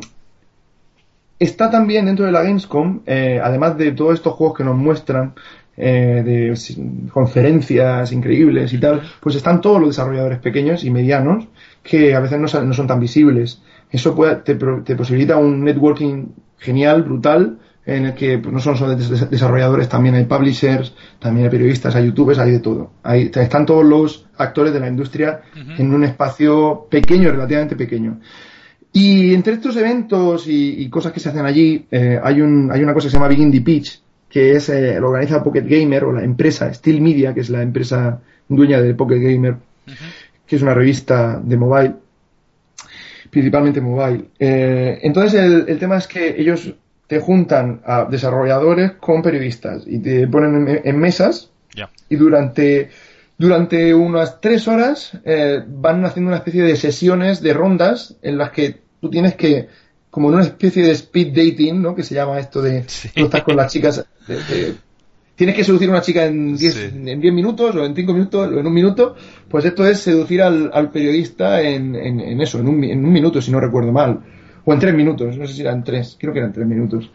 [1.39, 5.35] Está también dentro de la Gamescom, eh, además de todos estos juegos que nos muestran,
[5.79, 11.47] eh, de conferencias increíbles y tal, pues están todos los desarrolladores pequeños y medianos
[11.83, 13.61] que a veces no, son tan visibles.
[13.91, 18.97] Eso te, posibilita un networking genial, brutal, en el que pues, no solo son
[19.29, 22.93] desarrolladores, también hay publishers, también hay periodistas, hay youtubers, hay de todo.
[23.03, 25.41] Ahí están todos los actores de la industria
[25.77, 28.19] en un espacio pequeño, relativamente pequeño.
[28.91, 32.95] Y entre estos eventos y, cosas que se hacen allí, eh, hay, un, hay una
[32.95, 36.11] cosa que se llama Big Indie Pitch, que es, eh, lo organiza Pocket Gamer o
[36.11, 39.55] la empresa Steel Media, que es la empresa dueña de Pocket Gamer,
[40.45, 41.93] que es una revista de mobile,
[43.29, 44.25] principalmente mobile.
[44.39, 46.73] Eh, entonces el, el, tema es que ellos
[47.07, 51.49] te juntan a desarrolladores con periodistas y te ponen en, mesas
[52.09, 52.89] Y durante,
[53.37, 58.51] durante unas tres horas eh, van haciendo una especie de sesiones, de rondas, en las
[58.51, 59.69] que tú tienes que,
[60.09, 61.95] como en una especie de speed dating, ¿no?
[61.95, 64.05] Que se llama esto de, tú estás con las chicas,
[65.35, 68.51] tienes que seducir a una chica en 10 en diez minutos o en 5 minutos
[68.51, 69.15] o en un minuto,
[69.47, 73.13] pues esto es seducir al, al periodista en, en, en, eso, en un, en un
[73.13, 74.19] minuto, si no recuerdo mal.
[74.65, 77.09] O en tres minutos, no sé si eran tres, creo que eran tres minutos.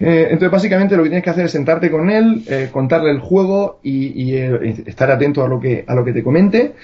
[0.00, 3.20] Eh, entonces, básicamente lo que tienes que hacer es sentarte con él, eh, contarle el
[3.20, 6.74] juego y, y eh, estar atento a lo que, a lo que te comente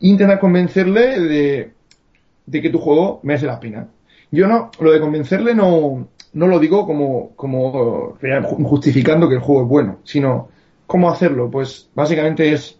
[0.00, 1.70] e intentar convencerle de,
[2.46, 3.88] de que tu juego merece la pena.
[4.30, 8.16] Yo no, lo de convencerle no, no lo digo como, como
[8.64, 10.48] justificando que el juego es bueno, sino
[10.86, 11.50] cómo hacerlo.
[11.50, 12.78] Pues básicamente es,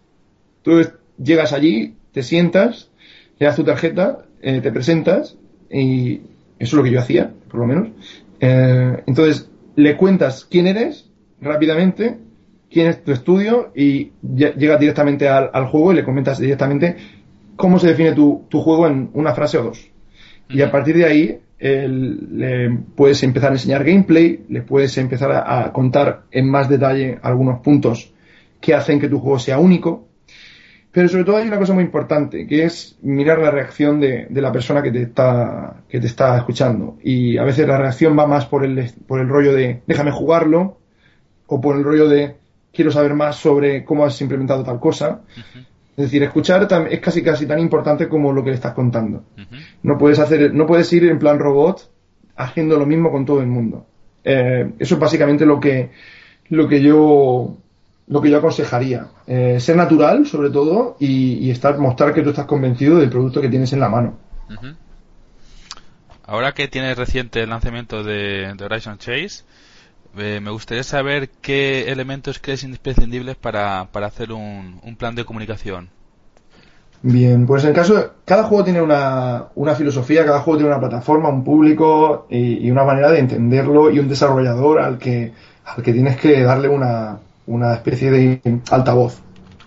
[0.63, 0.83] tú
[1.23, 2.91] llegas allí, te sientas,
[3.39, 5.37] le das tu tarjeta, eh, te presentas
[5.71, 6.23] y eso
[6.59, 7.89] es lo que yo hacía, por lo menos.
[8.41, 11.09] Eh, entonces, le cuentas quién eres
[11.41, 12.19] rápidamente,
[12.71, 16.97] quién es tu estudio y llegas directamente al, al, juego y le comentas directamente
[17.55, 19.89] cómo se define tu, tu juego en una frase o dos.
[20.49, 25.73] Y a partir de ahí le puedes empezar a enseñar gameplay, le puedes empezar a,
[25.73, 28.13] contar en más detalle algunos puntos
[28.61, 30.07] que hacen que tu juego sea único.
[30.93, 34.53] Pero sobre todo hay una cosa muy importante, que es mirar la reacción de, la
[34.53, 36.99] persona que te, está, que te está escuchando.
[37.03, 40.79] Y a veces la reacción va más por el, por el rollo de déjame jugarlo,
[41.47, 42.37] o por el rollo de
[42.73, 45.23] quiero saber más sobre cómo has implementado tal cosa.
[45.97, 49.25] Es decir, escuchar es casi casi tan importante como lo que le estás contando.
[49.37, 49.67] Uh -huh.
[49.85, 51.89] No puedes hacer, no puedes ir en plan robot
[52.37, 53.87] haciendo lo mismo con todo el mundo.
[54.25, 55.91] Eh, eso es básicamente lo que
[56.49, 57.57] lo que yo
[58.07, 59.07] lo que yo aconsejaría.
[59.27, 63.41] Eh, ser natural, sobre todo, y, y, estar mostrar que tú estás convencido del producto
[63.41, 64.19] que tienes en la mano.
[64.51, 64.77] Uh -huh.
[66.27, 69.45] Ahora que tienes reciente el lanzamiento de, de Horizon Chase,
[70.17, 75.25] eh, me gustaría saber qué elementos crees imprescindibles para, para hacer un, un, plan de
[75.25, 75.91] comunicación.
[77.03, 81.29] Bien, pues en caso, cada juego tiene una, una filosofía, cada juego tiene una plataforma,
[81.29, 85.33] un público y, y, una manera de entenderlo y un desarrollador al que,
[85.65, 89.21] al que tienes que darle una, una especie de altavoz,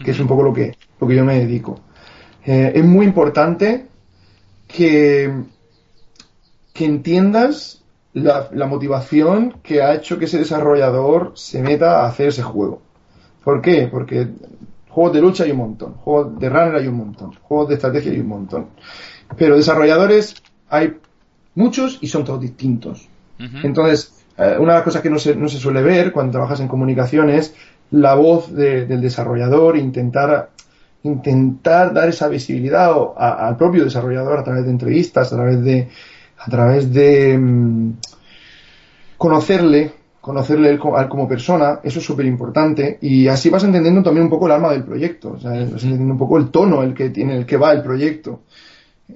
[0.04, 1.80] que es un poco lo que, lo que yo me dedico.
[2.46, 3.86] Eh, es muy importante
[4.68, 5.32] que,
[6.74, 7.84] que entiendas
[8.24, 12.82] la, la, motivación que ha hecho que ese desarrollador se meta a hacer ese juego.
[13.44, 13.88] ¿Por qué?
[13.92, 14.28] Porque
[14.90, 18.12] juegos de lucha hay un montón, juegos de runner hay un montón, juegos de estrategia
[18.12, 18.68] hay un montón.
[19.38, 20.36] Pero desarrolladores
[20.70, 20.98] hay
[21.56, 23.08] muchos y son todos distintos.
[23.40, 23.66] Uh -huh.
[23.66, 26.60] Entonces, eh, una de las cosas que no se, no se, suele ver cuando trabajas
[26.60, 27.56] en comunicaciones
[27.92, 30.50] la voz de, del desarrollador, intentar,
[31.04, 35.90] intentar dar esa visibilidad a, al propio desarrollador a través de entrevistas, a través de,
[36.38, 37.96] a través de um,
[39.18, 44.26] conocerle, conocerle él como, como persona, eso es súper importante y así vas entendiendo también
[44.26, 46.94] un poco el alma del proyecto, o sea, vas entendiendo un poco el tono el
[46.94, 48.42] que tiene, el que va el proyecto.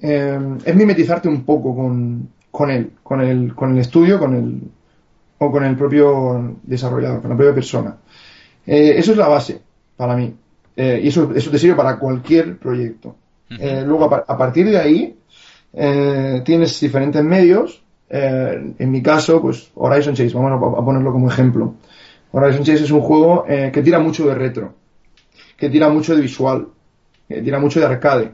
[0.00, 4.60] Eh, es mimetizarte un poco con, con él, con el, con el estudio, con el,
[5.38, 7.96] o con el propio desarrollador, con la propia persona.
[8.66, 9.60] Eh, eso es la base
[9.96, 10.34] para mí.
[10.76, 13.16] Eh, y eso, eso te sirve para cualquier proyecto.
[13.50, 15.14] Eh, luego, a, a, partir de ahí,
[15.72, 17.82] eh, tienes diferentes medios.
[18.08, 21.74] Eh, en mi caso, pues Horizon Chase, vamos a, ponerlo como ejemplo.
[22.32, 24.72] Horizon Chase es un juego que tira mucho de retro,
[25.56, 26.66] que tira mucho de visual,
[27.28, 28.32] que tira mucho de arcade.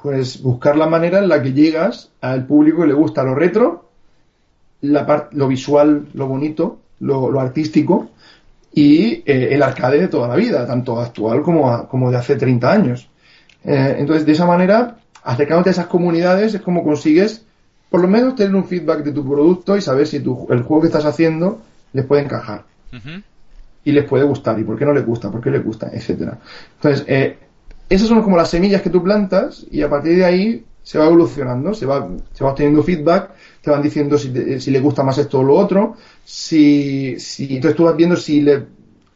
[0.00, 3.90] Pues buscar la manera en la que llegas al público que le gusta lo retro,
[4.82, 8.10] la lo visual, lo bonito, lo, artístico,
[8.72, 12.72] y eh, el arcade de toda la vida, tanto actual como, como de hace 30
[12.72, 13.08] años.
[13.64, 17.44] Eh, entonces, de esa manera, acercándote a esas comunidades es como consigues,
[17.90, 20.82] por lo menos, tener un feedback de tu producto y saber si tu, el juego
[20.82, 21.60] que estás haciendo
[21.92, 22.64] les puede encajar.
[22.92, 23.22] Uh -huh.
[23.84, 26.38] Y les puede gustar, y por qué no les gusta, por qué les gusta, etcétera.
[26.76, 27.38] Entonces, eh,
[27.88, 31.06] esas son como las semillas que tú plantas y a partir de ahí se va
[31.06, 33.30] evolucionando, se va, se va obteniendo feedback,
[33.62, 37.56] te van diciendo si, te, si le gusta más esto o lo otro, si, si,
[37.56, 38.66] entonces tú vas viendo si le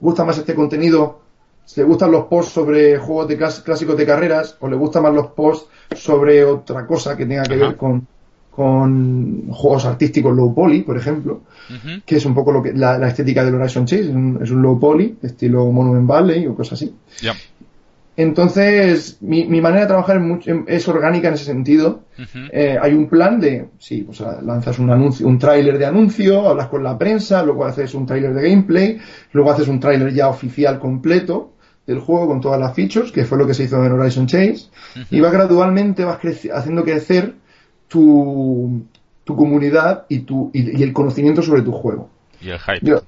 [0.01, 1.21] gusta más este contenido,
[1.69, 5.13] si le gustan los posts sobre juegos de clásicos de carreras, o le gustan más
[5.13, 8.07] los posts sobre otra cosa que tenga que ver con,
[8.51, 12.03] con juegos artísticos low poly, por ejemplo, uh -huh.
[12.07, 14.51] que es un poco lo que la, la estética del Horizon Chase, es un, es
[14.51, 16.95] un, low poly, estilo Monument Valley o cosas así.
[18.17, 22.01] Entonces, mi, mi, manera de trabajar es, mucho, es, orgánica en ese sentido.
[22.19, 22.49] Uh -huh.
[22.51, 26.69] eh, hay un plan de, sí, pues lanzas un anuncio, un tráiler de anuncio, hablas
[26.69, 28.99] con la prensa, luego haces un tráiler de gameplay,
[29.33, 31.58] luego haces un tráiler ya oficial completo
[31.89, 34.67] del juego con todas las features, que fue lo que se hizo en Horizon Chase,
[34.95, 35.07] uh -huh.
[35.11, 36.19] y va gradualmente, vas
[36.53, 37.33] haciendo crecer
[37.89, 38.83] tu,
[39.25, 42.11] tu comunidad y, tu, y, y, el conocimiento sobre tu juego.
[42.43, 42.81] Y el hype.
[42.83, 43.01] Yo,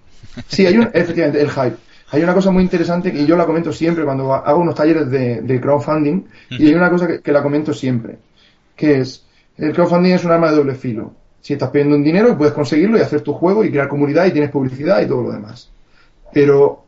[0.49, 1.77] sí, hay un, efectivamente, el hype.
[2.11, 5.61] hay una cosa muy interesante que yo la comento siempre cuando hago unos talleres de,
[5.61, 8.17] crowdfunding y hay una cosa que, la comento siempre,
[8.75, 9.27] que es,
[9.59, 11.13] el crowdfunding es un arma de doble filo.
[11.43, 14.31] Si estás pidiendo un dinero, puedes conseguirlo y hacer tu juego y crear comunidad y
[14.31, 15.71] tienes publicidad y todo lo demás.
[16.33, 16.85] Pero,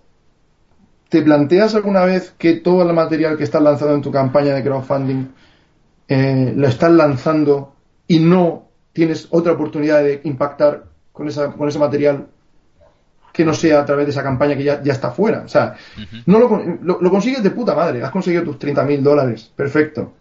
[1.13, 4.63] ¿te planteas alguna vez que todo el material que estás lanzando en tu campaña de
[4.63, 5.27] crowdfunding
[6.09, 7.75] eh, lo estás lanzando
[8.09, 12.29] y no tienes otra oportunidad de impactar con, esa, con ese material
[13.31, 15.43] que no sea a través de esa campaña que ya, ya está fuera.
[15.45, 15.77] O sea,
[16.25, 18.03] no lo, lo, consigues de puta madre.
[18.03, 19.53] Has conseguido tus 30 mil dólares.
[19.55, 20.15] Perfecto.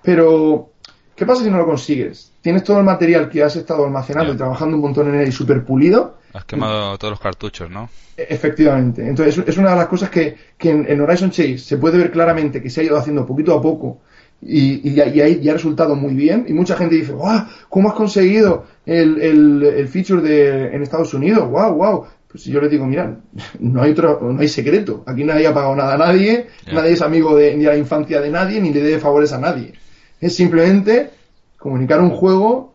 [0.00, 0.70] Pero,
[1.18, 2.32] ¿qué pasa si no lo consigues?
[2.40, 5.32] Tienes todo el material que has estado almacenando y trabajando un montón en él y
[5.32, 6.18] súper pulido.
[6.32, 7.90] Has quemado todos los cartuchos, ¿no?
[8.16, 9.06] E, efectivamente.
[9.06, 12.62] Entonces, es una de las cosas que, que en, Horizon Chase se puede ver claramente
[12.62, 14.00] que se ha ido haciendo poquito a poco
[14.40, 16.44] y, y, ahí ya ha resultado muy bien.
[16.46, 17.46] Y mucha gente dice, ¡guau!
[17.68, 21.48] ¿Cómo has conseguido el, el, el feature de, en Estados Unidos?
[21.48, 22.06] ¡Guau, guau!
[22.30, 23.16] Pues yo les digo, mira,
[23.58, 25.02] no hay otro, no hay secreto.
[25.06, 28.20] Aquí nadie ha pagado nada a nadie, nadie es amigo de, ni de la infancia
[28.20, 29.72] de nadie, ni le debe favores a nadie.
[30.20, 31.10] Es simplemente
[31.56, 32.74] comunicar un juego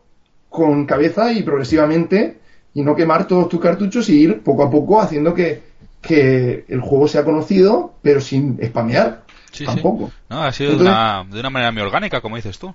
[0.49, 2.37] con cabeza y progresivamente
[2.73, 5.61] y no quemar todos tus cartuchos y ir poco a poco haciendo que,
[6.01, 9.23] que el juego sea conocido, pero sin spamear.
[9.65, 10.11] tampoco.
[10.29, 12.73] No, ha sido de, una, de una manera muy orgánica, como dices tú.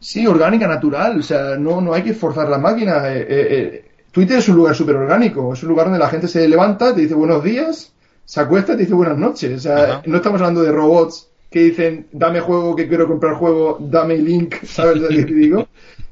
[0.00, 1.18] Sí, orgánica, natural.
[1.18, 3.08] O sea, no, no hay que forzar la máquina.
[3.08, 6.28] Eh, eh, eh Twitter es un lugar súper orgánico, es un lugar donde la gente
[6.28, 7.92] se levanta, te dice buenos días,
[8.24, 9.58] se acuesta y te dice buenas noches.
[9.58, 13.78] O sea, no estamos hablando de robots que dicen, dame juego, que quiero comprar juego,
[13.80, 15.68] dame link, ¿sabes lo que te digo?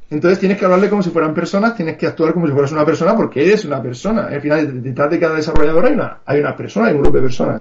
[0.09, 2.85] Entonces tienes que hablarle como si fueran personas, tienes que actuar como si fueras una
[2.85, 4.27] persona porque eres una persona.
[4.27, 7.23] Al final, detrás de cada desarrollador hay una, hay una persona, hay un grupo de
[7.25, 7.61] personas.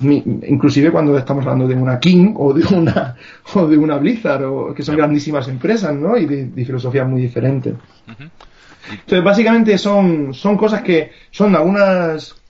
[0.00, 3.14] inclusive cuando estamos hablando de una King o de una,
[3.54, 6.16] o de una Blizzard, o, que son grandísimas empresas, ¿no?
[6.16, 7.74] Y de, filosofías muy diferentes.
[8.08, 12.41] Entonces, básicamente son, son cosas que son algunas,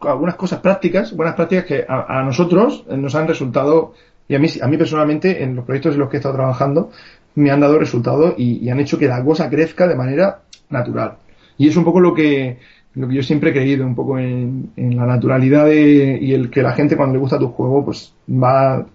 [0.00, 3.94] algunas cosas prácticas, buenas prácticas que a, nosotros nos han resultado,
[4.28, 6.90] y a mí, a mí personalmente, en los proyectos en los que he estado trabajando,
[7.36, 10.40] me han dado resultados y, han hecho que la cosa crezca de manera
[10.70, 11.14] natural.
[11.58, 12.58] Y es un poco lo que,
[12.94, 16.72] lo que yo siempre he creído, un poco en, la naturalidad y el que la
[16.72, 18.86] gente cuando le gusta tu juego, pues va,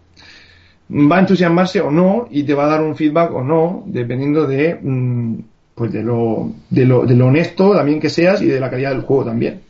[0.91, 4.47] va a entusiasmarse o no y te va a dar un feedback o no, dependiendo
[4.47, 5.35] de, mm,
[5.75, 8.91] pues de lo, de lo, de lo honesto también que seas y de la calidad
[8.91, 9.61] del juego también.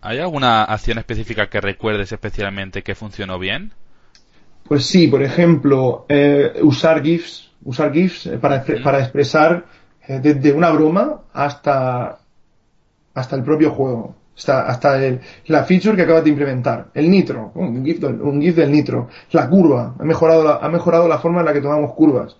[0.00, 3.72] ¿Hay, alguna acción específica que recuerdes especialmente que funcionó bien?
[4.64, 9.64] Pues sí, por ejemplo, eh, usar GIFs, usar GIFs eh, para, para expresar
[10.06, 12.18] eh, desde una broma hasta,
[13.14, 14.14] hasta el propio juego.
[14.36, 16.90] Hasta, hasta el, la feature que acabas de implementar.
[16.94, 19.08] El nitro, un GIF, un GIF del nitro.
[19.32, 19.96] La curva.
[19.98, 22.36] Ha mejorado la, ha mejorado la forma en la que tomamos curvas.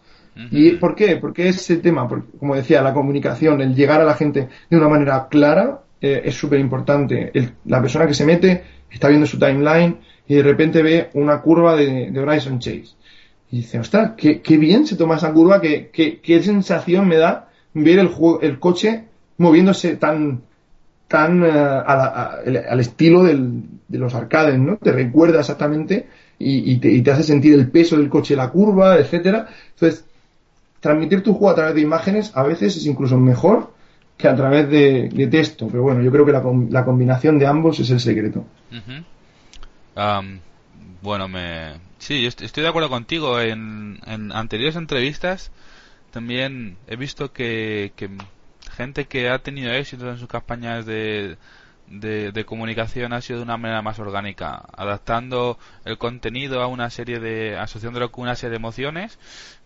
[0.52, 1.16] ¿Y por qué?
[1.16, 5.26] Porque ese tema, como decía, la comunicación, el llegar a la gente de una manera
[5.28, 7.32] clara, eh, es súper importante.
[7.64, 11.76] La persona que se mete está viendo su timeline y de repente ve una curva
[11.76, 12.96] de, Horizon Chase.
[13.51, 17.99] Y dice, ostras, qué, bien se toma esa curva, qué, qué, sensación me da ver
[17.99, 18.11] el,
[18.42, 19.05] el coche
[19.38, 20.42] moviéndose tan,
[21.09, 24.76] tan eh, al estilo del, de los arcades, ¿no?
[24.76, 26.07] Te recuerda exactamente
[26.38, 29.49] y, te, y, te, hace sentir el peso del coche, la curva, etcétera.
[29.70, 30.05] Entonces,
[30.80, 33.72] transmitir tu juego a través de imágenes a veces es incluso mejor
[34.18, 35.68] que a través de, texto.
[35.68, 38.44] Pero bueno, yo creo que la, combinación de ambos es el secreto.
[41.00, 41.74] bueno, me...
[41.98, 43.40] sí, estoy de acuerdo contigo.
[43.40, 44.00] En,
[44.32, 45.50] anteriores entrevistas
[46.10, 48.10] también he visto que, que
[48.76, 51.36] gente que ha tenido éxito en sus campañas de,
[51.91, 57.18] de, comunicación ha sido de una manera más orgánica, adaptando el contenido a una serie
[57.18, 59.18] de, asociándolo con una serie de emociones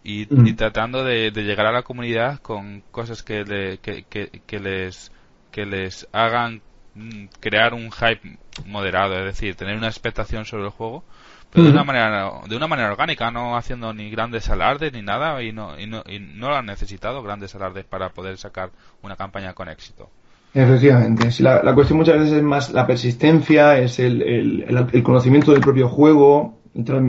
[0.05, 0.57] y, mm.
[0.57, 5.13] tratando de, llegar a la comunidad con cosas que, que, les,
[5.51, 6.63] que les hagan
[6.95, 11.05] mm, crear un hype moderado, es decir, tener una expectación sobre el juego,
[11.51, 15.43] pero de una manera de una manera orgánica, no haciendo ni grandes alardes ni nada
[15.43, 18.71] y no y no, y no lo han necesitado grandes alardes para poder sacar
[19.03, 20.11] una campaña con éxito.
[20.55, 21.31] Efectivamente.
[21.43, 25.63] La, la, cuestión muchas veces es más la persistencia, es el, el, el conocimiento del
[25.63, 26.59] propio juego,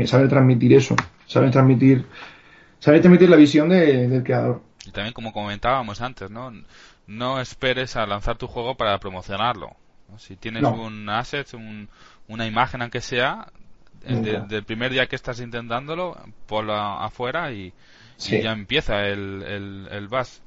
[0.05, 0.95] saber transmitir eso,
[1.27, 2.05] saber transmitir,
[2.79, 4.61] saber transmitir la visión del creador.
[4.85, 6.53] Y también como comentábamos antes, ¿no?
[7.05, 9.75] No esperes a lanzar tu juego para promocionarlo.
[10.17, 11.89] Si tienes un asset, un,
[12.27, 13.47] una imagen aunque sea,
[14.05, 17.73] del primer día que estás intentándolo, ponlo afuera y,
[18.19, 20.41] ya empieza el, el, el buzz.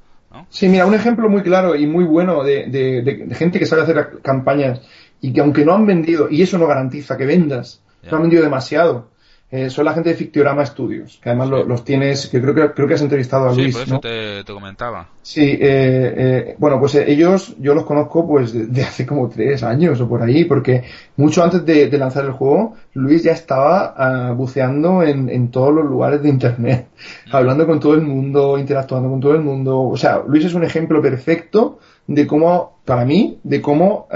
[0.51, 4.81] Sí, mira, un ejemplo muy claro y muy bueno de, gente que sabe hacer campañas
[5.21, 8.43] y que aunque no han vendido, y eso no garantiza que vendas, no han vendido
[8.43, 9.09] demasiado,
[9.49, 12.89] eh, son la gente de Fictiorama Studios, que además los tienes, que creo que creo
[12.89, 13.67] que has entrevistado a Luis.
[13.67, 15.09] Sí, por eso te, comentaba.
[15.23, 20.01] Sí, eh, eh, bueno, pues ellos yo los conozco pues de, hace como tres años
[20.01, 20.83] o por ahí, porque
[21.17, 25.85] mucho antes de, lanzar el juego, Luis ya estaba ah, buceando en, en, todos los
[25.85, 26.89] lugares de Internet,
[27.27, 27.37] mm.
[27.37, 29.81] hablando con todo el mundo, interactuando con todo el mundo.
[29.81, 31.79] O sea, Luis es un ejemplo perfecto
[32.09, 34.09] de cómo, para mí, de cómo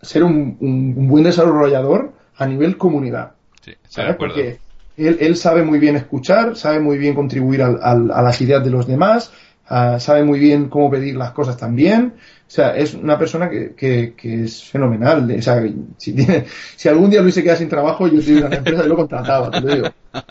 [0.00, 3.32] ser un, un buen desarrollador a nivel comunidad.
[3.60, 3.72] Sí.
[4.18, 4.58] Porque
[4.96, 8.64] él, él, sabe muy bien escuchar, sabe muy bien contribuir al, al, a las ideas
[8.64, 9.32] de los demás,
[9.70, 12.14] uh, sabe muy bien cómo pedir las cosas también.
[12.16, 15.30] O sea, es una persona que, que, que es fenomenal.
[15.38, 15.62] O sea,
[15.96, 16.46] si, tiene,
[16.76, 18.96] si algún día Luis se queda sin trabajo, yo estoy en la empresa y lo
[18.96, 19.88] contrataba, te lo digo.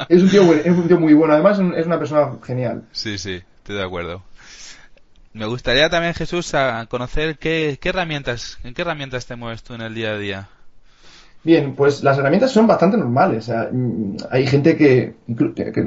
[0.10, 2.84] Es un, tío, es un tío muy bueno, además es una persona genial.
[2.92, 4.22] Sí, sí, estoy de acuerdo.
[5.32, 9.76] Me gustaría también, Jesús, a conocer qué, qué herramientas, en qué herramientas te mueves tú
[9.76, 10.50] en el día a día.
[11.42, 13.50] Bien, pues las herramientas son bastante normales.
[13.50, 15.14] Mm, hay gente que,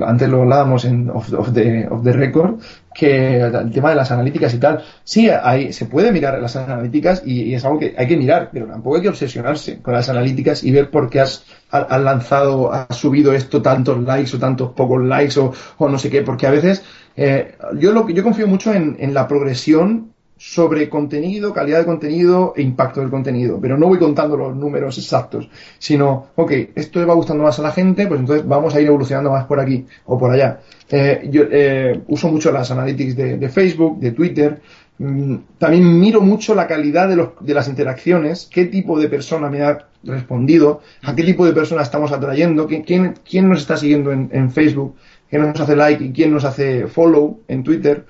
[0.03, 2.59] antes lo hablábamos en off, the, record,
[2.95, 7.23] que el tema de las analíticas y tal, sí, hay, se puede mirar las analíticas
[7.27, 10.65] y, es algo que hay que mirar, pero tampoco hay que obsesionarse con las analíticas
[10.65, 15.39] y ver por qué has, lanzado, has subido esto tantos likes o tantos pocos likes
[15.39, 15.53] o,
[15.87, 16.83] no sé qué, porque a veces
[17.15, 20.12] eh, yo lo yo confío mucho en la progresión
[20.45, 23.61] sobre contenido, calidad de contenido e impacto del contenido.
[23.61, 27.63] Pero no voy contando los números exactos, sino, ok, esto le va gustando más a
[27.63, 30.59] la gente, pues entonces vamos a ir evolucionando más por aquí o por allá.
[30.91, 34.61] Eh, yo eh, uso mucho las analytics de, Facebook, de Twitter.
[34.99, 39.49] Mm, también miro mucho la calidad de, los, de las interacciones, qué tipo de persona
[39.49, 44.11] me ha respondido, a qué tipo de persona estamos atrayendo, quién, quién nos está siguiendo
[44.11, 44.97] en, en Facebook,
[45.31, 48.07] quién nos hace like y quién nos hace follow en Twitter.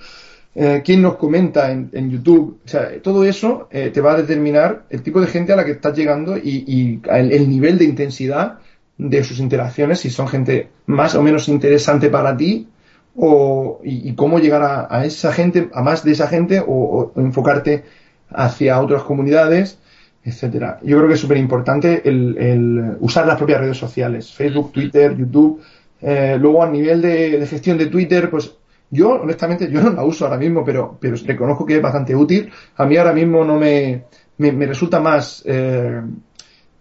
[0.54, 4.84] Eh, quién nos comenta en, YouTube, o sea, todo eso eh, te va a determinar
[4.90, 8.58] el tipo de gente a la que estás llegando y, el, nivel de intensidad
[8.98, 12.68] de sus interacciones, si son gente más o menos interesante para ti,
[13.16, 17.84] o, y, cómo llegar a, esa gente, a más de esa gente, o, enfocarte
[18.28, 19.78] hacia otras comunidades,
[20.22, 20.80] etcétera.
[20.82, 25.62] Yo creo que es súper importante el, usar las propias redes sociales, Facebook, Twitter, YouTube.
[26.02, 28.52] Eh, luego a nivel de gestión de Twitter, pues
[28.92, 32.52] yo, honestamente, yo no la uso ahora mismo, pero, pero reconozco que es bastante útil.
[32.76, 34.04] A mí ahora mismo no me,
[34.36, 36.02] me, resulta más, eh,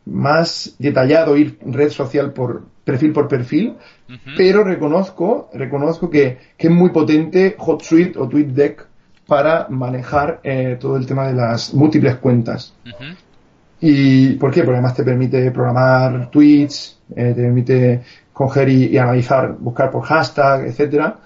[0.06, 3.76] más detallado ir red social por perfil por perfil,
[4.36, 8.86] pero reconozco, reconozco que, que, es muy potente HotSuite o TweetDeck
[9.26, 12.74] para manejar eh, todo el tema de las múltiples cuentas.
[13.80, 14.64] ¿Y por qué?
[14.64, 18.02] Porque además te permite programar tweets, eh, te permite
[18.34, 21.18] coger y, y, analizar, buscar por hashtag, etcétera.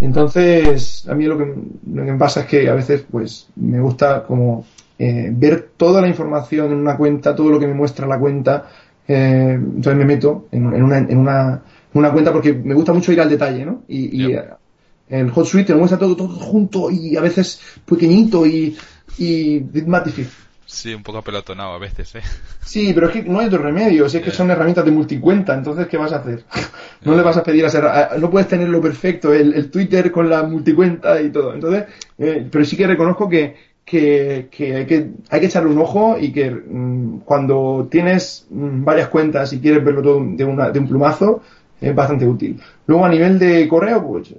[0.00, 1.54] Entonces, a mí lo que,
[1.86, 4.66] me pasa es que a veces, pues, me gusta como
[4.98, 8.68] eh, ver toda la información en una cuenta, todo lo que me muestra la cuenta.
[9.06, 13.20] Eh, entonces me meto en, una, en una, una, cuenta porque me gusta mucho ir
[13.20, 13.82] al detalle, ¿no?
[13.86, 14.38] Y, y
[15.08, 18.76] el Hot Suite te lo muestra todo, todo junto y a veces pequeñito y,
[19.18, 20.43] y más difícil.
[20.74, 22.22] Sí, un poco apelotonado a veces, ¿eh?
[22.64, 25.54] Sí, pero es que no hay otro remedio, si es que son herramientas de multicuenta,
[25.54, 26.44] entonces ¿qué vas a hacer?
[27.04, 27.84] no le vas a pedir a ser,
[28.18, 31.84] no puedes tenerlo perfecto, el, Twitter con la multicuenta y todo, entonces,
[32.18, 33.54] eh, pero sí que reconozco que,
[33.84, 38.82] que, que, hay que hay que echarle un ojo y que mm, cuando tienes mm,
[38.84, 41.40] varias cuentas y quieres verlo todo de, una, de un plumazo,
[41.84, 42.58] es bastante útil.
[42.86, 44.34] Luego a nivel de correo, pues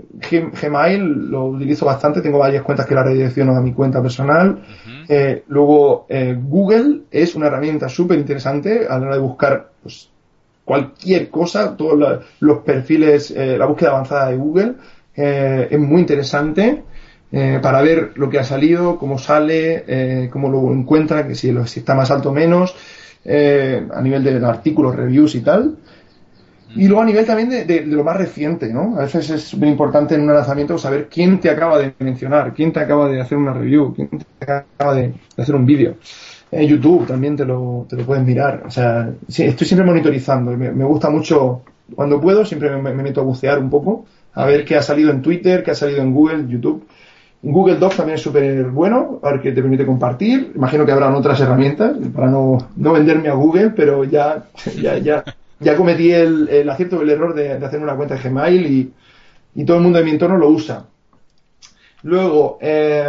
[0.61, 4.59] Gmail lo utilizo bastante, tengo varias cuentas que la redirecciono a mi cuenta personal.
[5.07, 10.09] Eh, luego eh, Google es una herramienta súper interesante a la hora de buscar pues,
[10.63, 14.73] cualquier cosa, todos los perfiles, eh, la búsqueda avanzada de Google
[15.15, 16.83] es muy interesante.
[17.61, 21.95] para ver lo que ha salido, cómo sale, cómo lo encuentra, que si, si está
[21.95, 22.75] más alto o menos,
[23.25, 25.77] a nivel de artículos, reviews y tal.
[26.76, 28.97] Y luego a nivel también de, lo más reciente, ¿no?
[28.97, 32.73] A veces es muy importante en un lanzamiento saber quién te acaba de mencionar, quién
[32.73, 35.95] te acaba de hacer una review, quién te acaba de, hacer un vídeo.
[36.51, 38.63] En YouTube también te lo, te lo pueden mirar.
[38.67, 40.51] O sea, estoy siempre monitorizando.
[40.51, 41.61] Me, me, gusta mucho,
[41.95, 45.21] cuando puedo, siempre me, meto a bucear un poco, a ver qué ha salido en
[45.21, 46.86] Twitter, qué ha salido en Google, YouTube.
[47.41, 50.51] Google Docs también es súper bueno, porque te permite compartir.
[50.55, 54.45] Imagino que habrán otras herramientas para no, no venderme a Google, pero ya,
[54.82, 55.23] ya, ya
[55.60, 58.93] ya cometí el, el acierto, el error de, hacer una cuenta de Gmail y,
[59.56, 60.86] y, todo el mundo de mi entorno lo usa.
[62.03, 63.03] Luego, eh,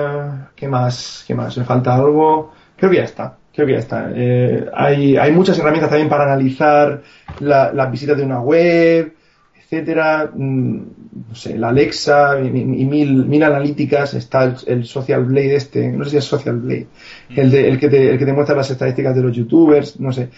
[0.54, 1.24] ¿qué más?
[1.26, 1.56] ¿Qué más?
[1.58, 2.52] ¿Me falta algo?
[2.76, 3.36] Creo que ya está.
[3.52, 4.10] Creo que ya está.
[4.14, 7.02] Eh, hay, hay muchas herramientas también para analizar
[7.40, 9.14] la, las visitas de una web,
[9.54, 10.30] etcétera.
[10.32, 10.82] Mm,
[11.28, 14.14] no sé, la Alexa y, mil, mil analíticas.
[14.14, 16.86] Está el, Social Blade este, no sé si es Social Blade,
[17.30, 20.12] el, de, el, que te, el que te muestra las estadísticas de los youtubers, no
[20.12, 20.30] sé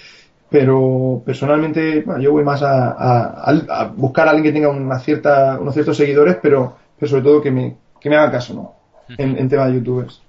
[0.50, 5.96] pero personalmente yo voy más a, buscar a alguien que tenga una cierta, unos ciertos
[5.96, 8.74] seguidores, pero, pero sobre todo que me, que me haga caso, ¿no?
[9.16, 10.22] En, en tema de youtubers.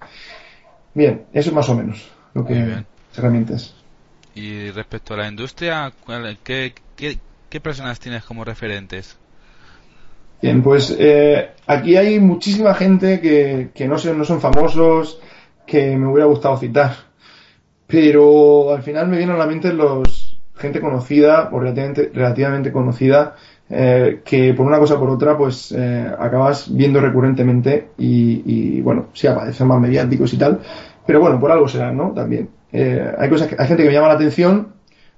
[0.94, 2.84] Bien, eso es más o menos lo que
[3.16, 3.76] herramientas.
[4.36, 5.92] Y respecto a la industria,
[6.44, 9.18] ¿qué, qué, personas tienes como referentes?
[10.42, 15.20] Bien, pues eh, aquí hay muchísima gente que, que no, son, no son famosos,
[15.66, 17.09] que me hubiera gustado citar.
[17.90, 23.36] Pero al final me vienen a la mente los gente conocida o relativamente, relativamente conocida
[23.70, 29.08] eh, que por una cosa o por otra pues eh, acabas viendo recurrentemente y, bueno,
[29.14, 30.60] sí aparecen más mediáticos y tal,
[31.06, 32.12] pero bueno, por algo será, ¿no?
[32.12, 32.50] También.
[32.72, 34.74] Eh, hay cosas que, hay gente que me llama la atención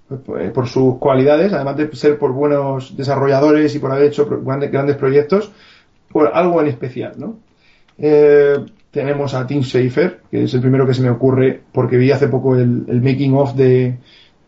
[0.07, 4.28] pues, pues, por sus cualidades, además de ser por buenos desarrolladores y por haber hecho
[4.43, 5.51] grandes, grandes proyectos,
[6.09, 7.39] por algo en especial, ¿no?
[7.97, 8.55] Eh,
[8.91, 12.27] tenemos a Tim Schafer, que es el primero que se me ocurre porque vi hace
[12.27, 13.95] poco el, making of de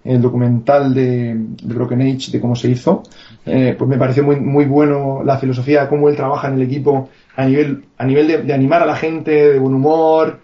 [0.03, 1.33] el documental de,
[1.63, 3.03] Broken Age, de cómo se hizo.
[3.45, 7.09] Eh, pues me pareció muy, muy bueno la filosofía, cómo él trabaja en el equipo
[7.37, 10.39] a nivel, a nivel de animar a la gente, de buen humor,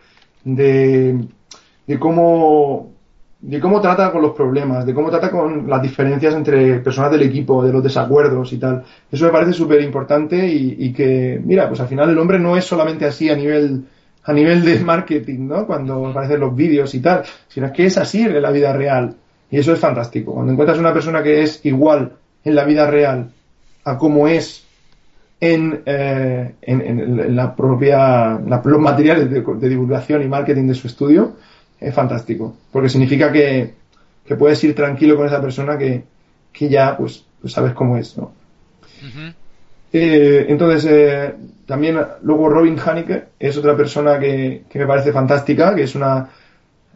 [0.46, 1.18] de,
[1.86, 2.92] de cómo
[3.42, 7.22] de cómo trata con los problemas, de cómo trata con las diferencias entre personas del
[7.22, 8.84] equipo, de los desacuerdos y tal.
[9.10, 12.66] Eso me parece súper importante y, que, mira, pues al final el hombre no es
[12.66, 13.86] solamente así a nivel,
[14.24, 15.66] a nivel de marketing, ¿no?
[15.66, 19.16] Cuando aparecen los vídeos y tal, sino es que es así en la vida real.
[19.50, 20.34] Y eso es fantástico.
[20.34, 22.14] Cuando encuentras una persona que es igual
[22.44, 23.32] en la vida real
[23.86, 24.66] a como es
[25.40, 31.36] en, eh, en, la propia, los materiales de, divulgación y marketing de su estudio,
[31.80, 32.56] es fantástico.
[32.72, 33.74] Porque significa que,
[34.26, 36.04] que puedes ir tranquilo con esa persona que,
[36.52, 38.32] que ya pues, pues sabes cómo es, ¿no?
[39.92, 41.34] Eh, entonces, eh,
[41.66, 46.30] también luego Robin Haneke es otra persona que, que me parece fantástica, que es una,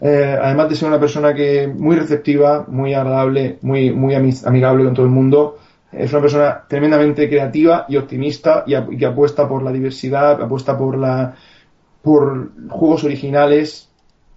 [0.02, 5.06] además de ser una persona que muy receptiva, muy agradable, muy, muy amigable con todo
[5.06, 5.60] el mundo,
[5.96, 10.98] es una persona tremendamente creativa y optimista y, que apuesta por la diversidad, apuesta por
[10.98, 11.36] la
[12.02, 13.90] por juegos originales,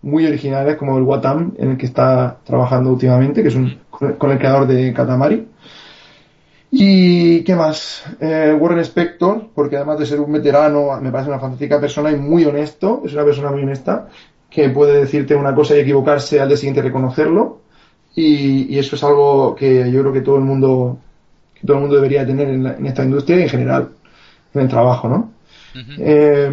[0.06, 4.30] muy originales como el Watam, en el que está trabajando últimamente, que es un, con
[4.30, 5.48] el creador de Katamari.
[6.70, 11.40] Y qué más, eh, Warren Spector, porque además de ser un veterano, me parece una
[11.40, 14.08] fantástica persona y muy honesto, es una persona muy honesta,
[14.48, 17.62] que puede decirte una cosa y equivocarse al día siguiente reconocerlo.
[18.14, 20.98] Y, y, eso es algo que yo creo que todo el mundo
[21.52, 23.88] que todo el mundo debería tener en, esta industria y en general
[24.54, 25.32] en el trabajo, ¿no?
[25.98, 26.50] Eh,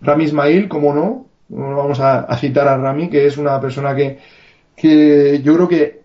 [0.00, 4.18] Rami Ismail, como no, vamos a, citar a Rami, que es una persona que,
[4.74, 6.00] que yo creo que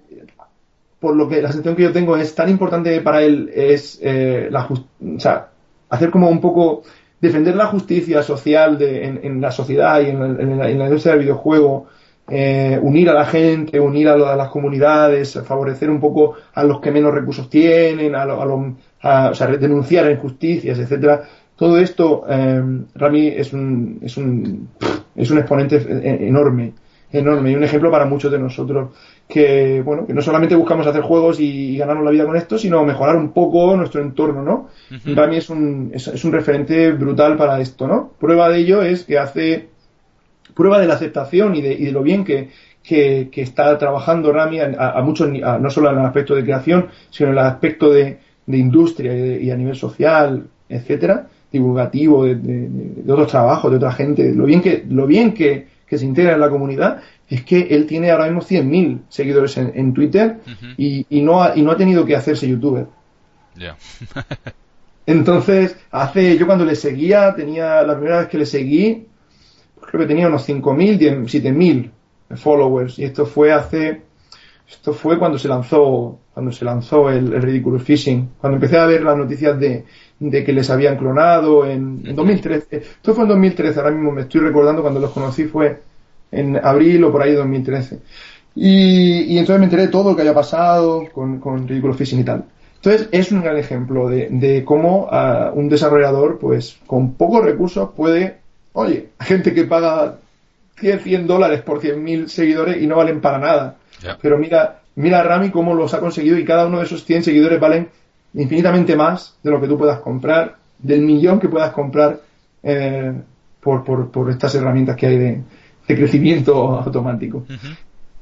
[1.00, 4.48] por lo que la sensación que yo tengo es tan importante para él es eh,
[4.52, 5.50] la o sea,
[5.90, 6.84] hacer como un poco
[7.20, 11.88] defender la justicia social en, la sociedad y en, la, industria del videojuego
[12.28, 16.92] eh, unir a la gente, unir a, las comunidades, favorecer un poco a los que
[16.92, 21.24] menos recursos tienen, a, o sea, denunciar injusticias, etcétera.
[21.56, 22.64] Todo esto, eh,
[22.96, 24.70] Rami es un, es un,
[25.16, 25.78] es un exponente
[26.28, 26.74] enorme,
[27.12, 28.90] enorme y un ejemplo para muchos de nosotros
[29.28, 32.84] que, bueno, que no solamente buscamos hacer juegos y, ganarnos la vida con esto, sino
[32.84, 34.70] mejorar un poco nuestro entorno, ¿no?
[35.16, 38.12] Rami es un, es, es un referente brutal para esto, ¿no?
[38.20, 39.70] Prueba de ello es que hace
[40.54, 42.50] prueba de la aceptación y de, y de lo bien que,
[42.84, 47.38] que, está trabajando Rami a, muchos, no solo en el aspecto de creación, sino en
[47.38, 53.72] el aspecto de, de industria y, a nivel social, etcétera, divulgativo, de, de, otros trabajos,
[53.72, 57.02] de otra gente, lo bien que, lo bien que, que, se integra en la comunidad,
[57.28, 60.38] es que él tiene ahora mismo 100.000 seguidores en, Twitter
[60.78, 62.88] y, y, no ha, y no ha tenido que hacerse youtuber.
[65.06, 69.08] Entonces, hace, yo cuando le seguía, tenía, la primera vez que le seguí,
[69.82, 73.00] creo que tenía unos 5.000, 7.000 followers.
[73.00, 74.04] Y esto fue hace
[74.72, 78.30] esto fue cuando se lanzó cuando se lanzó el, el Ridiculous Fishing.
[78.40, 79.84] Cuando empecé a ver las noticias de,
[80.22, 84.42] de que les habían clonado en, 2013 esto fue en 2013 ahora mismo me estoy
[84.42, 85.80] recordando cuando los conocí fue
[86.32, 88.00] en abril o por ahí 2013
[88.56, 92.20] y, y entonces me enteré de todo lo que había pasado con, con Ridiculous Fishing
[92.20, 92.44] y tal.
[92.76, 97.92] Entonces es un gran ejemplo de, de cómo uh, un desarrollador pues con pocos recursos
[97.96, 98.42] puede
[98.74, 100.18] Oye, gente que paga
[100.78, 103.78] 100, 100 dólares por 100.000 seguidores y no valen para nada.
[104.22, 107.24] Pero mira, mira a Rami cómo los ha conseguido y cada uno de esos 100
[107.24, 107.90] seguidores valen
[108.34, 112.20] infinitamente más de lo que tú puedas comprar, del millón que puedas comprar
[112.64, 113.14] eh,
[113.60, 115.42] por, por, por, estas herramientas que hay de,
[115.88, 117.44] crecimiento automático.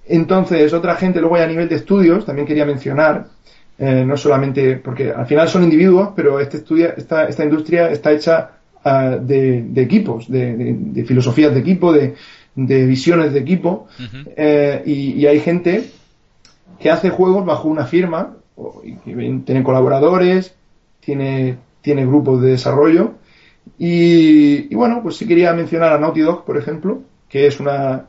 [0.08, 3.28] Entonces, otra gente, luego a nivel de estudios, también quería mencionar,
[3.78, 8.12] eh, no solamente porque al final son individuos, pero este estudia, esta, esta industria está
[8.12, 8.50] hecha
[8.84, 12.16] de, equipos, de, filosofías de equipo, de,
[12.56, 13.88] visiones de equipo,
[14.36, 15.92] eh, y, hay gente
[16.80, 18.36] que hace juegos bajo una firma,
[19.04, 20.56] tiene colaboradores,
[21.00, 23.14] tiene, tiene grupos de desarrollo.
[23.78, 28.08] Y, bueno, pues sí quería mencionar a Naughty Dog, por ejemplo, que es una,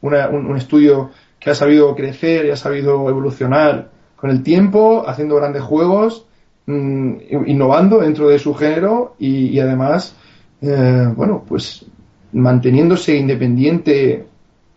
[0.00, 5.62] un, estudio que ha sabido crecer y ha sabido evolucionar con el tiempo, haciendo grandes
[5.62, 6.26] juegos,
[6.66, 7.14] mm,
[7.46, 10.16] innovando dentro de su género y, además,
[10.60, 11.84] eh, bueno, pues
[12.32, 14.26] manteniéndose independiente,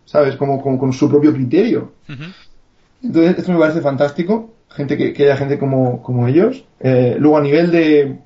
[0.04, 0.36] ¿sabes?
[0.36, 1.92] Como, con su propio criterio.
[3.02, 6.64] Entonces, esto me parece fantástico, gente que, haya gente como, como ellos.
[6.80, 8.16] Eh, luego, a nivel de,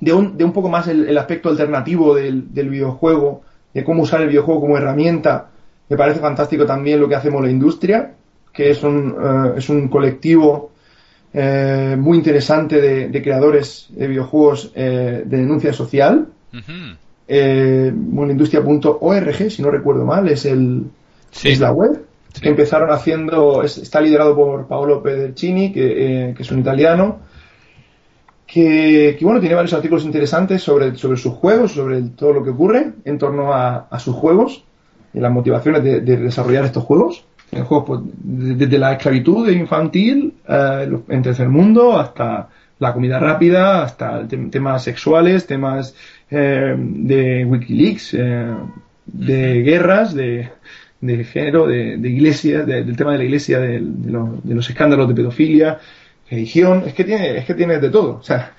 [0.00, 3.42] de, un, de un poco más el, aspecto alternativo del, del, videojuego,
[3.74, 5.48] de cómo usar el videojuego como herramienta,
[5.88, 8.12] me parece fantástico también lo que hacemos la industria,
[8.52, 10.72] que es un, eh, es un colectivo
[11.32, 16.28] eh, muy interesante de, creadores de videojuegos de denuncia social.
[17.28, 20.84] bueno, industria.org, si no recuerdo mal, es, el,
[21.44, 22.07] es la web
[22.40, 27.20] que empezaron haciendo, está liderado por Paolo Pedercini, que, eh, que es un italiano,
[28.48, 32.50] que, que, bueno, tiene varios artículos interesantes sobre, sobre sus juegos, sobre todo lo que
[32.50, 34.64] ocurre en torno a, sus juegos
[35.12, 37.24] y las motivaciones de, desarrollar estos juegos.
[37.52, 42.48] En juegos pues, desde la esclavitud infantil eh, en tercer mundo hasta
[42.78, 45.94] la comida rápida, hasta temas sexuales, temas
[46.30, 48.54] eh, de Wikileaks, eh,
[49.06, 50.50] de guerras, de,
[51.00, 55.78] de género, de, de iglesia, del tema de la iglesia, de, los escándalos de pedofilia,
[56.30, 58.16] religión, es que tiene, es que tiene de todo.
[58.16, 58.52] O sea,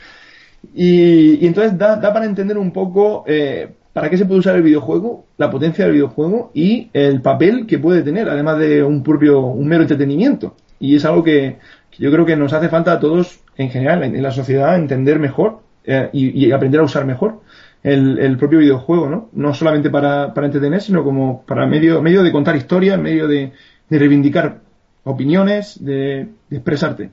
[0.74, 4.64] y, entonces da, da, para entender un poco eh, para qué se puede usar el
[4.64, 9.42] videojuego, la potencia del videojuego y el papel que puede tener, además de un propio,
[9.42, 10.56] un mero entretenimiento.
[10.80, 11.58] Y es algo que,
[11.98, 15.60] yo creo que nos hace falta a todos en general en, la sociedad entender mejor
[15.84, 17.39] eh, y aprender a usar mejor
[17.84, 19.30] el, propio videojuego, ¿no?
[19.34, 23.54] No solamente para, para, entretener, sino como para medio, medio de contar historias, medio de,
[23.90, 24.62] de reivindicar
[25.04, 27.12] opiniones, de, expresarte.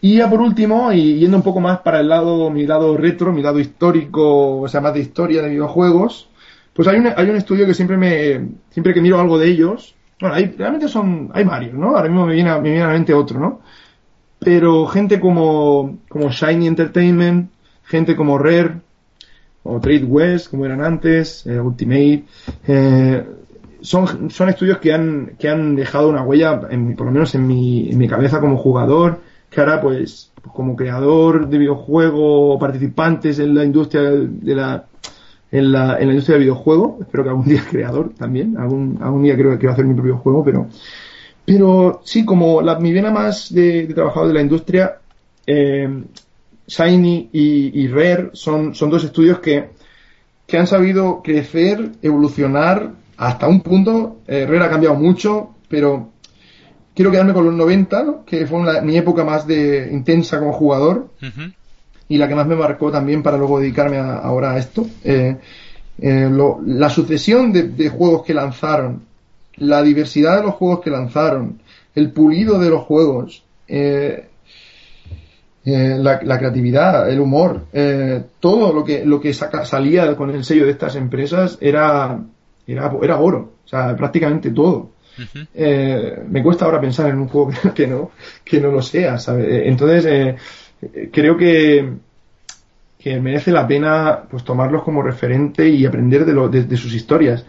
[0.00, 3.32] Y ya por último, y yendo un poco más para el lado, mi lado retro,
[3.32, 6.28] mi lado histórico, o sea, más de historia de videojuegos,
[6.72, 9.94] pues hay un, hay un estudio que siempre me, siempre que miro algo de ellos,
[10.20, 11.96] bueno, hay, realmente son, hay varios, ¿no?
[11.96, 13.60] Ahora mismo me viene, me viene a la mente otro, ¿no?
[14.38, 17.50] Pero gente como, como Shiny Entertainment,
[17.84, 18.80] gente como Rare,
[19.62, 22.24] o Trade West, como eran antes, eh, Ultimate,
[22.66, 23.24] eh,
[23.80, 27.46] son, son estudios que han, que han dejado una huella, en, por lo menos en
[27.46, 33.54] mi, en mi cabeza como jugador, que ahora pues como creador de videojuego, participantes en
[33.54, 34.86] la industria de la,
[35.50, 39.22] en la, en la industria del videojuego, espero que algún día creador también, algún, algún
[39.22, 40.68] día creo que quiero hacer mi propio juego, pero,
[41.44, 44.98] pero sí, como la, mi vena más de, de trabajador de la industria,
[45.46, 45.88] eh,
[46.70, 49.70] Shiny y, Rare son, son dos estudios que,
[50.46, 54.20] que han sabido crecer, evolucionar hasta un punto.
[54.28, 56.12] Eh, Rare ha cambiado mucho, pero
[56.94, 61.08] quiero quedarme con los 90, que fue mi época más de intensa como jugador
[62.08, 64.86] y la que más me marcó también para luego dedicarme ahora a esto.
[65.02, 65.36] Eh,
[65.98, 66.30] eh,
[66.66, 69.02] la sucesión de, de, juegos que lanzaron,
[69.56, 71.60] la diversidad de los juegos que lanzaron,
[71.96, 74.29] el pulido de los juegos, eh,
[75.62, 80.64] eh, la, creatividad, el humor, eh, todo lo que, lo que salía con el sello
[80.64, 82.18] de estas empresas era,
[82.66, 84.92] era, era oro, o sea, prácticamente todo.
[85.52, 88.10] Eh, me cuesta ahora pensar en un juego que no,
[88.42, 90.36] que no lo sea, Entonces,
[91.12, 91.92] creo que,
[92.98, 97.44] que merece la pena pues tomarlos como referente y aprender de, lo, de, sus historias.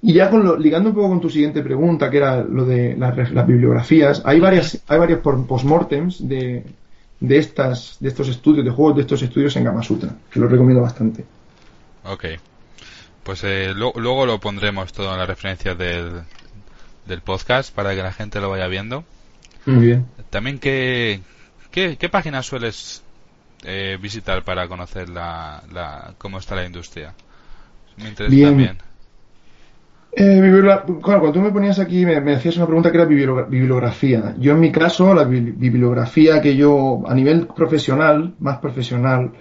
[0.00, 2.96] Y ya con lo, ligando un poco con tu siguiente pregunta, que era lo de
[2.96, 6.62] las, las bibliografías, hay varias, hay varios postmortems de,
[7.22, 10.82] de estas de estos estudios de juegos de estos estudios en Gamasutra que lo recomiendo
[10.82, 11.24] bastante.
[12.04, 12.24] Ok.
[13.22, 16.22] Pues eh, luego lo pondremos todo en la referencia del,
[17.06, 19.04] del podcast para que la gente lo vaya viendo.
[19.66, 20.06] Muy bien.
[20.30, 21.20] También qué
[21.70, 23.04] qué, qué páginas sueles
[23.62, 27.14] eh, visitar para conocer la, la cómo está la industria
[27.96, 28.48] me interesa bien.
[28.48, 28.78] también
[30.14, 34.34] eh, cuando tú me ponías aquí, me, hacías una pregunta que era bibliografía.
[34.38, 39.32] Yo en mi caso, la bibliografía que yo, a nivel profesional, más profesional,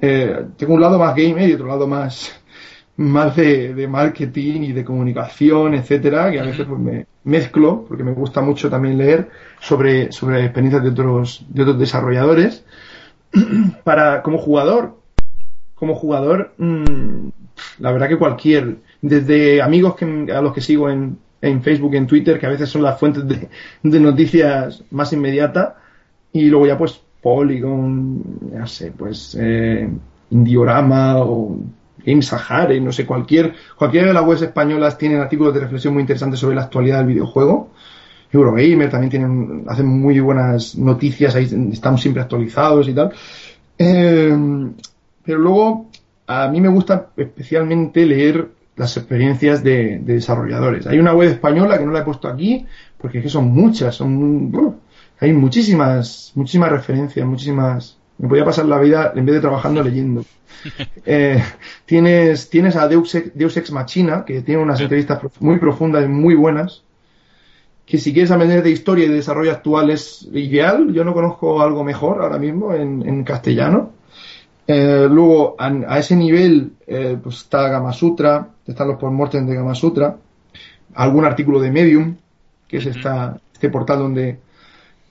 [0.00, 2.32] eh, tengo un lado más gamer y otro lado más,
[2.96, 8.12] más de, marketing y de comunicación, etcétera, que a veces pues, me mezclo, porque me
[8.12, 12.64] gusta mucho también leer sobre, sobre experiencias de otros, de otros desarrolladores.
[13.84, 14.96] Para, como jugador,
[15.74, 17.28] como jugador, mm,
[17.78, 22.06] la verdad que cualquier, desde amigos que, a los que sigo en, en Facebook en
[22.06, 23.48] Twitter, que a veces son las fuentes de,
[23.82, 25.74] de noticias más inmediatas,
[26.32, 28.22] y luego ya pues Polygon,
[28.52, 29.88] ya sé, pues eh,
[30.30, 31.58] Indiorama o
[32.04, 36.02] Game Sahara, no sé, cualquier, cualquiera de las webs españolas tienen artículos de reflexión muy
[36.02, 37.70] interesantes sobre la actualidad del videojuego.
[38.32, 43.12] Eurogamer también tienen, hacen muy buenas noticias, ahí están siempre actualizados y tal.
[43.76, 44.36] Eh,
[45.24, 45.90] pero luego,
[46.26, 50.86] a mí me gusta especialmente leer las experiencias de, desarrolladores.
[50.86, 52.66] Hay una web española que no la he puesto aquí,
[52.98, 54.78] porque es que son muchas, son,
[55.18, 60.24] hay muchísimas, muchísimas referencias, muchísimas, me podía pasar la vida en vez de trabajando leyendo.
[61.06, 61.42] Eh,
[61.86, 66.82] tienes, tienes a Deus Ex, Machina, que tiene unas entrevistas muy profundas y muy buenas,
[67.90, 70.92] que si quieres aprender de historia y de desarrollo actual es ideal.
[70.92, 73.92] Yo no conozco algo mejor ahora mismo en, castellano.
[74.66, 79.74] Eh, luego, a, ese nivel, eh, pues está Gama Sutra, están los postmortem de Gama
[79.74, 80.16] Sutra,
[80.94, 82.16] algún artículo de Medium,
[82.68, 84.38] que es esta, este portal donde,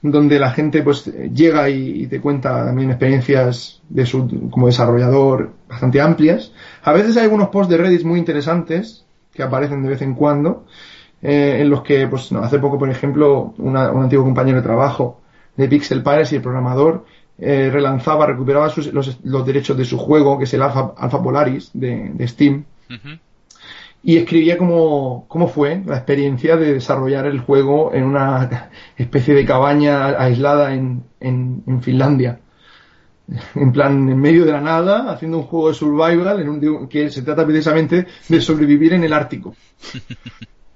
[0.01, 6.01] donde la gente pues llega y, te cuenta también experiencias de su, como desarrollador bastante
[6.01, 6.51] amplias.
[6.83, 10.65] A veces hay algunos posts de Reddit muy interesantes que aparecen de vez en cuando
[11.21, 15.21] eh, en los que, pues, no, hace poco, por ejemplo, un antiguo compañero de trabajo
[15.55, 17.05] de Pixel Pirates y el programador
[17.37, 22.27] eh, relanzaba, recuperaba los, derechos de su juego, que es el Alpha, Alpha Polaris de,
[22.27, 22.65] Steam,
[24.01, 29.45] y escribía cómo, cómo fue la experiencia de desarrollar el juego en una especie de
[29.45, 32.39] cabaña aislada en, en, Finlandia.
[33.53, 37.11] En plan, en medio de la nada, haciendo un juego de survival en un, que
[37.11, 39.55] se trata precisamente de sobrevivir en el Ártico.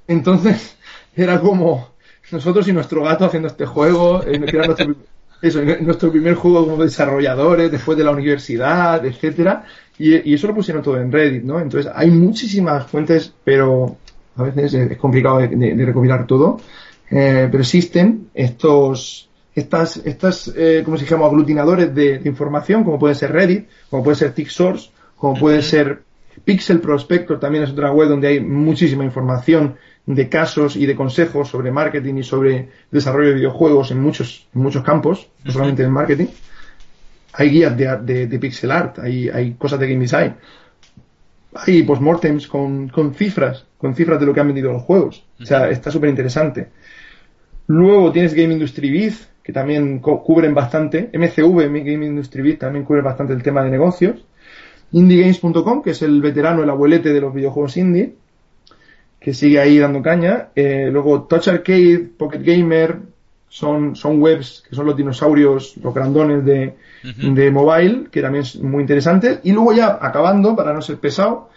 [0.08, 0.78] Entonces,
[1.16, 1.94] era como
[2.32, 4.96] nosotros y nuestro gato haciendo este juego, eh, era nuestro,
[5.44, 9.66] eso, nuestro primer juego como desarrolladores después de la universidad, etcétera,
[10.00, 11.60] y, eso lo pusieron todo en Reddit, ¿no?
[11.60, 13.98] Entonces, hay muchísimas fuentes, pero
[14.38, 16.62] a veces es complicado de, recopilar todo,
[17.12, 23.14] eh, pero existen estos estas, estas eh, como si dijéramos, aglutinadores de, información, como puede
[23.14, 26.04] ser Reddit, como puede ser TickSource, como puede ser
[26.46, 29.76] Pixel Prospector, también es otra web donde hay muchísima información
[30.06, 34.84] de casos y de consejos sobre marketing y sobre desarrollo de videojuegos en muchos, muchos
[34.84, 36.28] campos, no solamente en el marketing.
[37.34, 40.36] Hay guías de, de, pixel art, hay, hay cosas de game design.
[41.56, 45.26] Hay postmortems con, con cifras, con cifras de lo que han vendido los juegos.
[45.40, 46.70] O sea, está súper interesante.
[47.68, 51.10] Luego tienes Game Industry Biz, que también cubren bastante.
[51.14, 54.26] MCV, Game Industry Biz, también cubre bastante el tema de negocios.
[54.92, 58.16] IndieGames.com, que es el veterano, el abuelete de los videojuegos indie
[59.24, 60.50] que sigue ahí dando caña.
[60.54, 63.00] Eh, luego Touch Arcade, Pocket Gamer,
[63.48, 68.60] son, son webs que son los dinosaurios, los grandones de, de mobile, que también es
[68.60, 69.40] muy interesante.
[69.44, 71.50] Y luego ya, acabando, para no ser pesado,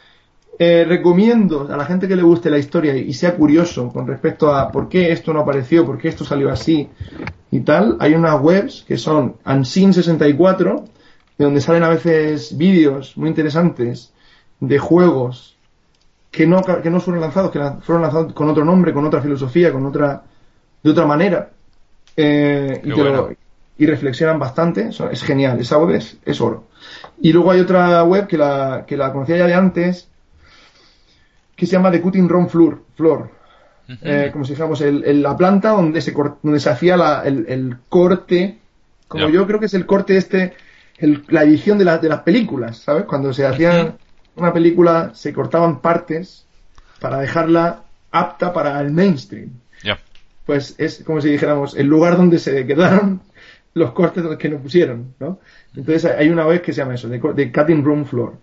[0.59, 4.55] eh, recomiendo a la gente que le guste la historia y sea curioso con respecto
[4.55, 6.89] a por qué esto no apareció, por qué esto salió así
[7.51, 10.85] y tal, hay unas webs que son Unseen64,
[11.37, 14.13] de donde salen a veces vídeos muy interesantes
[14.61, 15.56] de juegos
[16.37, 19.73] que no, que no fueron lanzados, que fueron lanzados con otro nombre, con otra filosofía,
[19.73, 20.23] con otra,
[20.83, 21.49] de otra manera.
[22.15, 22.83] Eh,
[23.79, 26.65] y, reflexionan bastante, es genial, esa web es, oro.
[27.23, 30.11] Y luego hay otra web que la, que la conocía ya de antes,
[31.57, 33.31] que se llama The Cutting Room Floor, floor
[34.03, 36.13] eh, como si dijéramos, el, la planta donde se,
[36.43, 38.59] donde se hacía la, el, corte,
[39.09, 40.53] como yo creo que es el corte este,
[40.99, 43.05] la edición de, de las películas, ¿sabes?
[43.05, 43.97] Cuando se hacían
[44.37, 46.47] una película se cortaban partes
[47.01, 49.51] para dejarla apta para el mainstream.
[50.45, 53.21] Pues es como si dijéramos el lugar donde se quedaron
[53.75, 55.41] los cortes que nos pusieron, ¿no?
[55.75, 58.39] Entonces hay una web que se llama eso, de, Cutting Room Floor.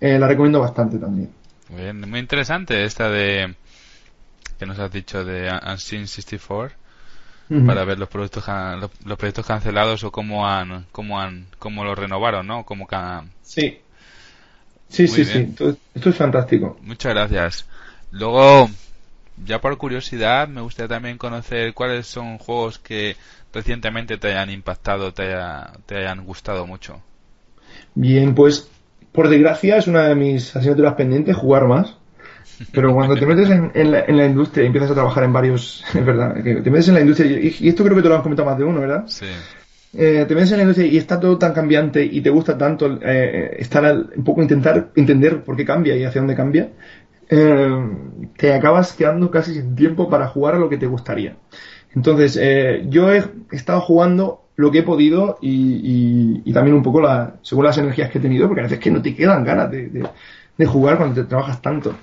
[0.00, 1.30] Eh, la recomiendo bastante también.
[1.68, 3.54] Muy bien, muy interesante esta de
[4.58, 6.74] que nos has dicho de Unseen 64
[7.66, 8.44] para ver los productos
[9.04, 12.64] los, proyectos cancelados o cómo han cómo han cómo lo renovaron, ¿no?
[12.64, 12.88] Cómo
[13.42, 13.81] sí.
[14.92, 15.54] Sí, sí, sí.
[15.94, 16.78] Esto, es fantástico.
[16.82, 17.66] Muchas gracias.
[18.10, 18.68] Luego,
[19.42, 23.16] ya por curiosidad, me gustaría también conocer cuáles son juegos que
[23.54, 25.34] recientemente te hayan impactado, te,
[25.86, 27.00] te hayan gustado mucho.
[27.94, 28.68] Bien, pues
[29.12, 31.96] por desgracia es una de mis asignaturas pendientes jugar más.
[32.70, 36.34] Pero cuando te metes en, la, industria y empiezas a trabajar en varios, es verdad,
[36.42, 38.50] que te metes en la industria, y, y esto creo que te lo han comentado
[38.50, 39.04] más de uno, ¿verdad?
[39.06, 39.26] Sí
[39.94, 43.84] eh, te la industria y está todo tan cambiante y te gusta tanto eh, estar
[44.16, 46.70] un poco intentar entender por qué cambia y hacia dónde cambia,
[47.28, 47.90] eh,
[48.36, 51.36] te acabas quedando casi sin tiempo para jugar a lo que te gustaría.
[51.94, 57.02] Entonces, eh, yo he estado jugando lo que he podido y, también un poco
[57.42, 60.06] según las energías que he tenido, porque a veces que no te quedan ganas de,
[60.66, 61.94] jugar cuando te trabajas tanto.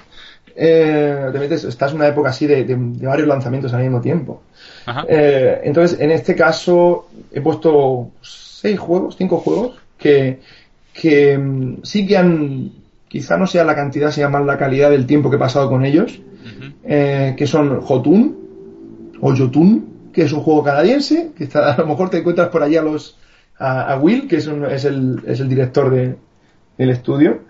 [0.55, 4.41] Eh, te metes, estás en una época así de, varios lanzamientos al mismo tiempo.
[5.07, 10.39] Eh, entonces, en este caso, he puesto seis juegos, cinco juegos, que,
[10.93, 12.71] que mm, sí que han,
[13.07, 15.85] quizá no sea la cantidad, sea más la calidad del tiempo que he pasado con
[15.85, 16.21] ellos,
[16.83, 18.37] eh, que son Jotun,
[19.21, 22.63] o Jotun, que es un juego canadiense, que está, a lo mejor te encuentras por
[22.63, 23.17] allí a los
[23.59, 26.15] a, Will, que es, es, el, es, el, director de,
[26.77, 27.41] del estudio,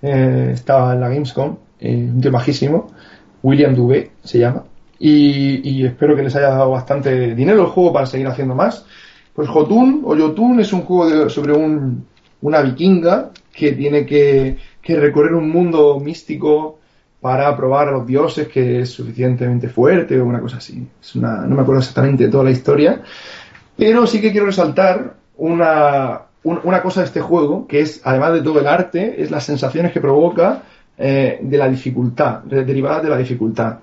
[0.00, 2.90] eh, estaba en la Gamescom, eh, un tío majísimo,
[3.42, 4.64] William Dubé se llama,
[5.02, 8.84] y, y, espero que les haya dado bastante dinero el juego para seguir haciendo más.
[9.34, 12.06] Pues Jotun o Jotun es un juego sobre un,
[12.42, 16.78] una vikinga que tiene que, que recorrer un mundo místico
[17.18, 20.86] para probar a los dioses que es suficientemente fuerte o una cosa así.
[21.00, 23.00] Es una, no me acuerdo exactamente de toda la historia,
[23.76, 28.42] pero sí que quiero resaltar una, una cosa de este juego, que es, además de
[28.42, 30.62] todo el arte, es las sensaciones que provoca
[31.02, 33.78] eh, de la dificultad, derivadas de la dificultad,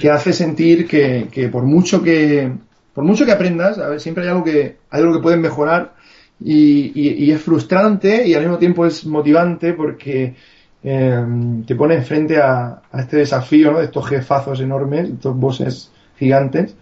[0.00, 2.50] que hace sentir que, que, por mucho que
[2.94, 5.92] por mucho que aprendas, a ver, siempre hay algo que hay algo que pueden mejorar
[6.40, 10.34] y, y, y es frustrante y al mismo tiempo es motivante porque
[10.82, 11.26] eh,
[11.66, 13.78] te pone frente a, a, este desafío ¿no?
[13.80, 16.74] de estos jefazos enormes, estos bosses gigantes,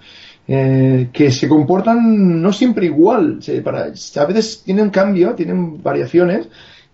[0.47, 3.43] eh, que se comportan no siempre igual.
[3.43, 6.49] Se, para, a veces tienen cambio, tienen variaciones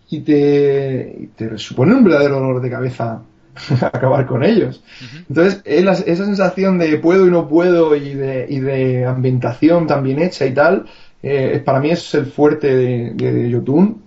[0.09, 3.23] y te, y te supone un verdadero dolor de cabeza
[3.81, 4.83] acabar con ellos.
[5.29, 10.21] Entonces, esa sensación de puedo y no puedo y de, y de ambientación tan bien
[10.21, 10.87] hecha y tal,
[11.23, 14.03] eh, para mí es el fuerte de, de Jotun.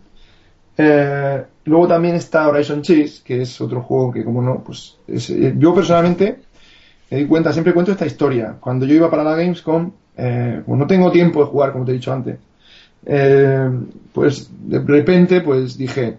[0.77, 5.29] Eh, luego también está Horizon Chase, que es otro juego que, como no, pues es,
[5.29, 6.39] eh, yo personalmente
[7.11, 8.55] me di cuenta, siempre cuento esta historia.
[8.59, 11.91] Cuando yo iba para la Gamescom, eh, pues no tengo tiempo de jugar, como te
[11.91, 12.37] he dicho antes.
[13.05, 13.69] Eh,
[14.13, 16.17] pues de repente, pues dije,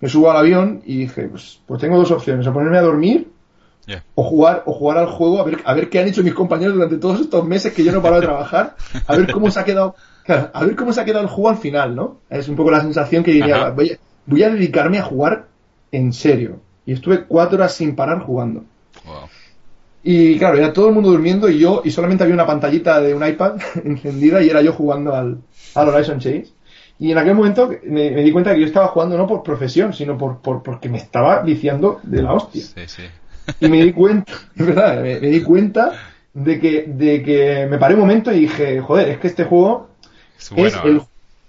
[0.00, 3.28] me subo al avión y dije, pues, pues tengo dos opciones, o ponerme a dormir
[3.86, 4.04] yeah.
[4.14, 6.74] o jugar o jugar al juego a ver a ver qué han hecho mis compañeros
[6.74, 8.76] durante todos estos meses que yo no he parado de trabajar,
[9.06, 11.50] a ver cómo se ha quedado, claro, a ver cómo se ha quedado el juego
[11.50, 12.18] al final, ¿no?
[12.28, 15.46] Es un poco la sensación que diría, voy a, voy a dedicarme a jugar
[15.90, 16.60] en serio.
[16.86, 18.64] Y estuve cuatro horas sin parar jugando.
[19.04, 19.28] Wow.
[20.02, 23.14] Y claro, era todo el mundo durmiendo y yo, y solamente había una pantallita de
[23.14, 25.38] un iPad encendida y era yo jugando al,
[25.74, 26.48] al Horizon Chase.
[26.98, 29.92] Y en aquel momento me, me, di cuenta que yo estaba jugando no por profesión,
[29.92, 32.62] sino por, por porque me estaba viciando de la hostia.
[32.62, 33.02] Sí, sí.
[33.60, 35.92] Y me di cuenta, es verdad, me, me, di cuenta
[36.34, 39.90] de que, de que me paré un momento y dije, joder, es que este juego
[40.38, 41.02] es, bueno, es el, ¿eh?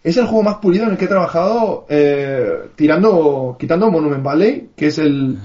[0.04, 4.70] es el juego más pulido en el que he trabajado eh, tirando, quitando Monument Valley,
[4.76, 5.38] que es el,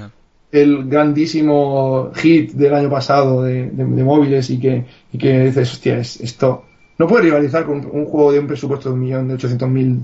[0.52, 5.72] el grandísimo hit del año pasado de, de, de móviles y que, y que dices,
[5.72, 6.64] hostia, es, esto
[6.98, 10.02] no puede rivalizar con un juego de un presupuesto de un millón de ochocientos mil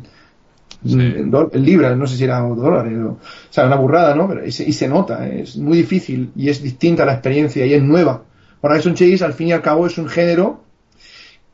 [0.82, 3.18] libras, no sé si era dólares, o, o
[3.50, 4.28] sea, una burrada, ¿no?
[4.28, 7.74] Pero, y, se, y se nota, es muy difícil y es distinta la experiencia y
[7.74, 8.22] es nueva.
[8.62, 10.62] Horizon Chase, al fin y al cabo, es un género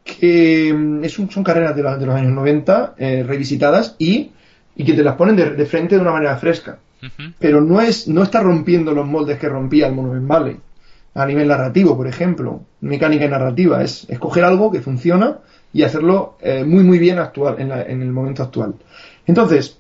[0.05, 4.30] que mm, es un, son carreras de, la, de, los años 90 eh, revisitadas y,
[4.76, 6.78] y, que te las ponen de, de, frente de una manera fresca.
[7.03, 7.34] Uh -huh.
[7.39, 10.57] Pero no es no está rompiendo los moldes que rompía el Monument Valley
[11.17, 13.83] a nivel narrativo, por ejemplo, mecánica y narrativa.
[13.83, 15.39] Es escoger algo que funciona
[15.73, 18.75] y hacerlo eh, muy muy bien actual en, la, en, el momento actual.
[19.27, 19.79] Entonces,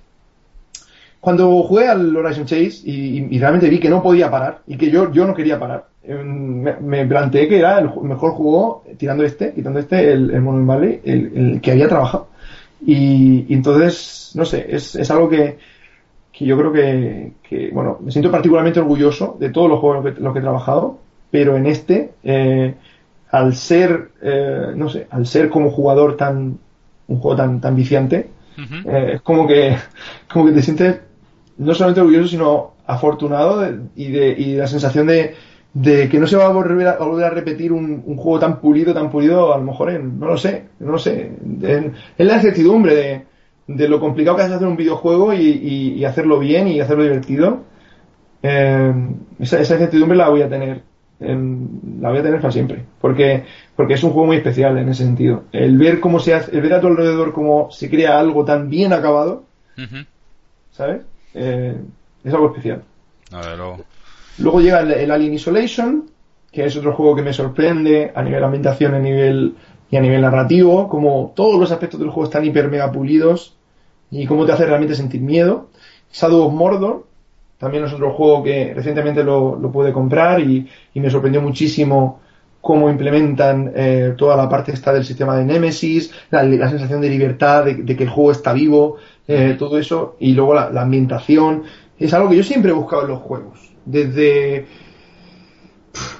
[1.20, 5.12] cuando jugué al Horizon Chase y, realmente vi que no podía parar y que yo,
[5.12, 9.78] yo no quería parar, eh, me, planteé que era el mejor juego, tirando este, quitando
[9.78, 12.28] este, el, el Monument Valley, el, que había trabajado.
[12.84, 15.58] Y, entonces, no sé, es, es algo que,
[16.32, 20.38] que yo creo que, bueno, me siento particularmente orgulloso de todos los juegos los que
[20.38, 20.98] he trabajado,
[21.30, 22.74] pero en este, eh,
[23.30, 26.58] al ser, eh, no sé, al ser como jugador tan,
[27.08, 28.92] un juego tan, tan viciante, uh -huh.
[28.92, 29.76] eh, es como que,
[30.32, 31.00] como que te sientes
[31.58, 35.34] no solamente orgulloso, sino afortunado de, y, de, y la sensación de,
[35.72, 38.38] de que no se va a volver a, a, volver a repetir un, un, juego
[38.38, 41.92] tan pulido, tan pulido, a lo mejor en, no lo sé, no lo sé, en,
[42.16, 43.22] en la incertidumbre de,
[43.66, 47.02] de, lo complicado que es hacer un videojuego y, y, y hacerlo bien y hacerlo
[47.02, 47.64] divertido.
[48.42, 48.94] Eh,
[49.40, 50.82] esa, esa incertidumbre la voy a tener en,
[51.18, 52.84] la voy a tener para siempre.
[53.00, 53.44] Porque,
[53.74, 55.44] porque es un juego muy especial en ese sentido.
[55.52, 58.68] El ver cómo se hace, el ver a tu alrededor cómo se crea algo tan
[58.68, 59.44] bien acabado,
[59.76, 60.06] uh -huh.
[60.72, 61.02] ¿sabes?
[61.34, 61.76] Eh,
[62.24, 62.82] es algo especial.
[63.32, 63.84] A ver, luego.
[64.38, 66.10] luego llega el, el, Alien Isolation,
[66.52, 69.54] que es otro juego que me sorprende a nivel ambientación a nivel,
[69.90, 73.56] y a nivel narrativo, como todos los aspectos del juego están hiper mega pulidos
[74.10, 75.68] y cómo te hace realmente sentir miedo.
[76.12, 77.05] Shadow of Mordor,
[77.58, 82.20] también es otro juego que recientemente lo, lo pude comprar y, y, me sorprendió muchísimo
[82.60, 87.08] cómo implementan eh, toda la parte esta del sistema de Nemesis, la, la sensación de
[87.08, 88.96] libertad, de, de, que el juego está vivo,
[89.28, 91.62] eh, todo eso, y luego la, la, ambientación.
[91.98, 93.70] Es algo que yo siempre he buscado en los juegos.
[93.84, 94.66] Desde.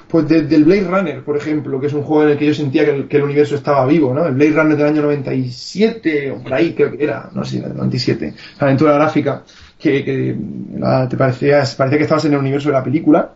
[0.07, 2.53] Pues desde el Blade Runner, por ejemplo, que es un juego en el que yo
[2.53, 4.25] sentía que el, que el universo estaba vivo, ¿no?
[4.25, 8.33] El Blade Runner del año 97, o por ahí creo que era, no sé, 97,
[8.59, 9.43] la aventura gráfica
[9.79, 10.35] que, que
[10.77, 13.31] la, te parecía, parecía que estabas en el universo de la película,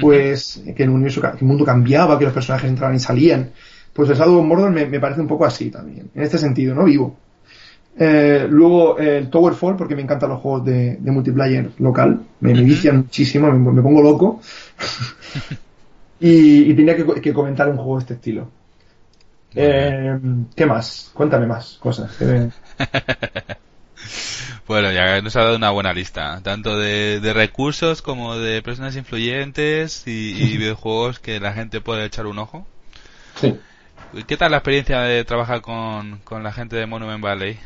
[0.00, 0.74] pues uh -huh.
[0.74, 3.50] que el universo, que el mundo cambiaba, que los personajes entraban y salían.
[3.92, 6.74] pues el Shadow of Mordor me, me parece un poco así también, en este sentido,
[6.74, 6.84] ¿no?
[6.84, 7.16] Vivo.
[7.98, 12.62] Eh, luego el Towerfall, porque me encantan los juegos de, de multiplayer local, me, me
[12.62, 14.40] vician muchísimo, me, me pongo loco.
[16.20, 18.50] y, y, tenía que, que, comentar un juego de este estilo.
[19.54, 20.18] Eh,
[20.54, 21.10] ¿Qué más?
[21.14, 22.10] Cuéntame más cosas.
[24.66, 28.96] bueno, ya nos ha dado una buena lista, tanto de, de recursos como de personas
[28.96, 32.66] influyentes y, y videojuegos que la gente puede echar un ojo.
[33.36, 33.56] Sí.
[34.26, 37.58] ¿Qué tal la experiencia de trabajar con, con la gente de Monument Valley?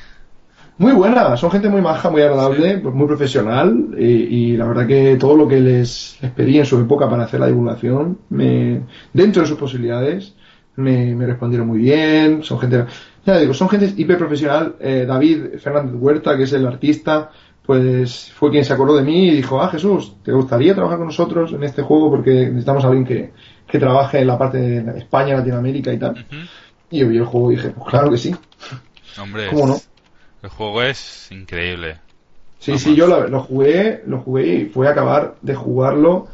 [0.78, 2.88] Muy buena, son gente muy maja, muy agradable, sí.
[2.88, 6.80] muy profesional y, y, la verdad que todo lo que les, les pedí en su
[6.80, 8.80] época para hacer la divulgación, me,
[9.12, 10.34] dentro de sus posibilidades,
[10.76, 12.86] me, me respondieron muy bien, son gente,
[13.24, 17.30] ya digo, son gente hiper profesional, eh, David Fernández Huerta, que es el artista,
[17.64, 21.06] pues fue quien se acordó de mí y dijo, ah Jesús, ¿te gustaría trabajar con
[21.08, 22.10] nosotros en este juego?
[22.10, 23.30] Porque necesitamos a alguien que,
[23.66, 26.12] que trabaje en la parte de España, Latinoamérica y tal.
[26.12, 26.48] Uh -huh.
[26.90, 28.34] Y yo vi el juego y dije, pues claro que sí.
[29.20, 29.76] Hombre, ¿cómo no?
[30.42, 31.98] El juego es increíble.
[32.58, 32.82] Sí, Vamos.
[32.82, 36.28] sí, yo lo, lo, jugué, lo jugué y fue a acabar de jugarlo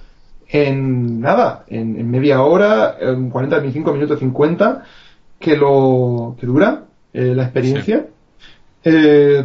[0.49, 4.85] en nada, en, en media hora, en 40, 25 minutos, 50,
[5.39, 8.07] que lo que dura eh, la experiencia.
[8.07, 8.91] Sí.
[8.91, 9.45] Eh,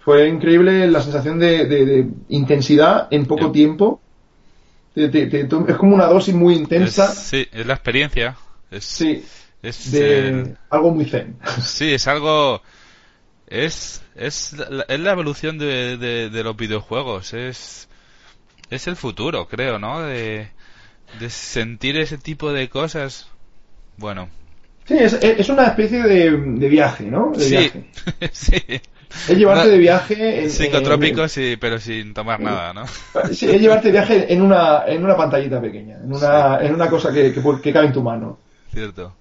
[0.00, 3.52] fue increíble la sensación de, de, de intensidad en poco sí.
[3.52, 4.00] tiempo.
[4.94, 7.06] Te, te, es como una dosis muy intensa.
[7.06, 8.36] Es, sí, es la experiencia.
[8.70, 9.24] Es, sí.
[9.62, 11.36] Es de eh, algo muy zen.
[11.62, 12.60] Sí, es algo
[13.46, 17.88] es es la, es la evolución de, de, de, los videojuegos es
[18.70, 20.48] es el futuro creo no de,
[21.20, 23.28] de sentir ese tipo de cosas
[23.96, 24.28] bueno
[24.84, 27.84] sí es, es una especie de, de viaje no de sí viaje.
[28.32, 28.56] sí
[29.28, 32.86] es llevarte no, de viaje en, psicotrópico sí pero sin tomar nada no
[33.32, 36.66] sí es llevarte de viaje en una en una pantallita pequeña en una sí.
[36.66, 38.38] en una cosa que, que, que cabe en tu mano
[38.72, 39.14] cierto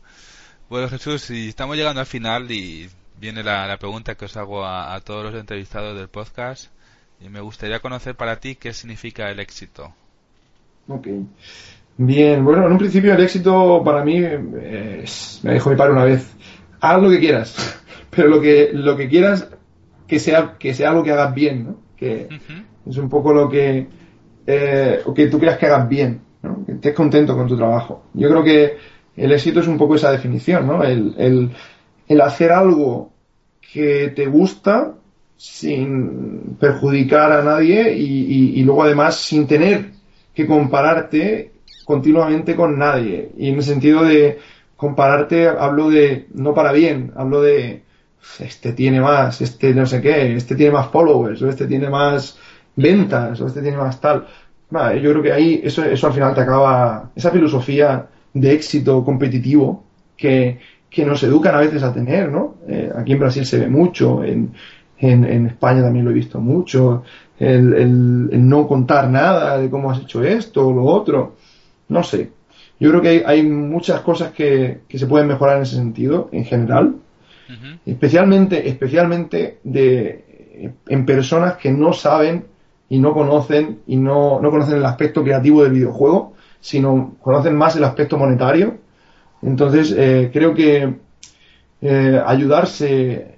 [0.70, 4.66] bueno Jesús y estamos llegando al final y viene la, la pregunta que os hago
[4.66, 6.72] a, a, todos los entrevistados del podcast
[7.22, 9.94] y me gustaría conocer para ti qué significa el éxito.
[10.90, 11.08] Ok.
[11.98, 16.06] Bien, bueno, en un principio el éxito para mí es, me dijo mi padre una
[16.06, 16.36] vez,
[16.82, 19.48] haz lo que quieras, pero lo que, lo que quieras
[20.08, 21.76] que sea, que sea algo que hagas bien, ¿no?
[21.96, 22.90] Que uh -huh.
[22.90, 23.88] es un poco lo que,
[24.48, 26.66] eh, que tú creas que hagas bien, ¿no?
[26.66, 28.06] Que estés contento con tu trabajo.
[28.14, 28.78] Yo creo que
[29.16, 30.84] el éxito es un poco esa definición, ¿no?
[30.84, 31.52] El, el,
[32.08, 33.12] el hacer algo
[33.74, 34.96] que te gusta
[35.38, 39.92] sin perjudicar a nadie y, y, y, luego además sin tener
[40.34, 41.53] que compararte
[41.86, 43.32] continuamente con nadie.
[43.38, 44.40] Y en el sentido de
[44.76, 47.84] compararte hablo de no para bien, hablo de
[48.40, 52.38] este tiene más, este no sé qué, este tiene más followers, o este tiene más
[52.76, 54.26] ventas, o este tiene más tal.
[54.74, 59.84] Yo creo que ahí eso, eso al final te acaba, esa filosofía de éxito competitivo
[60.18, 62.56] que, que nos educan a veces a tener, ¿no?
[62.68, 64.52] Eh, aquí en Brasil se ve mucho, en,
[64.98, 67.04] en, en, España también lo he visto mucho,
[67.38, 71.36] el, el, no contar nada de cómo has hecho esto o lo otro,
[71.90, 72.32] no sé.
[72.80, 76.30] Yo creo que hay, hay muchas cosas que, que, se pueden mejorar en ese sentido,
[76.32, 77.80] en general, uh -huh.
[77.86, 82.46] especialmente, especialmente de, en personas que no saben
[82.90, 87.76] y no conocen y no, no conocen el aspecto creativo del videojuego, sino conocen más
[87.76, 88.78] el aspecto monetario.
[89.42, 90.96] Entonces, eh, creo que
[91.82, 93.34] eh, ayudarse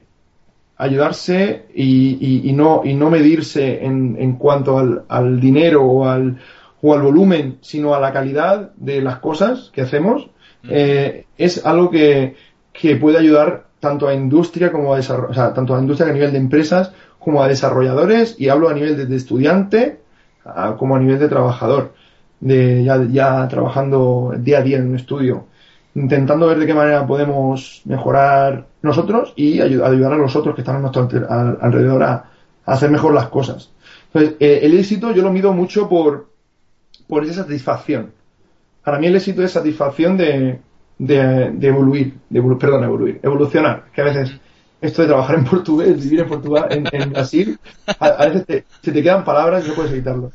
[0.77, 6.05] ayudarse y, y, y, no, y no medirse en, en cuanto al, al, dinero o
[6.05, 6.37] al,
[6.85, 10.29] o al volumen, sino a la calidad de las cosas que hacemos,
[10.69, 12.35] eh, es algo que,
[12.73, 16.13] que, puede ayudar tanto a industria como a desarrollo, o sea, tanto a industria a
[16.13, 19.99] nivel de empresas como a desarrolladores, y hablo a nivel de, de estudiante
[20.43, 21.93] a, como a nivel de trabajador,
[22.39, 25.47] de ya, ya trabajando día a día en un estudio
[25.95, 30.75] intentando ver de qué manera podemos mejorar nosotros y ayudar a los otros que están
[30.75, 31.07] a nuestro
[31.61, 32.11] alrededor a,
[32.65, 33.71] a hacer mejor las cosas.
[34.07, 36.27] Entonces, eh, el éxito yo lo mido mucho por,
[37.07, 38.11] por esa satisfacción.
[38.83, 40.59] Para mí el éxito es satisfacción de,
[40.97, 44.39] de, de evoluir, de evolu perdón, evoluir, evolucionar, que a veces
[44.81, 47.59] esto de trabajar en portugués, vivir en Portugal, en, en Brasil,
[47.99, 50.31] a, a, veces te, se te quedan palabras y no puedes evitarlo.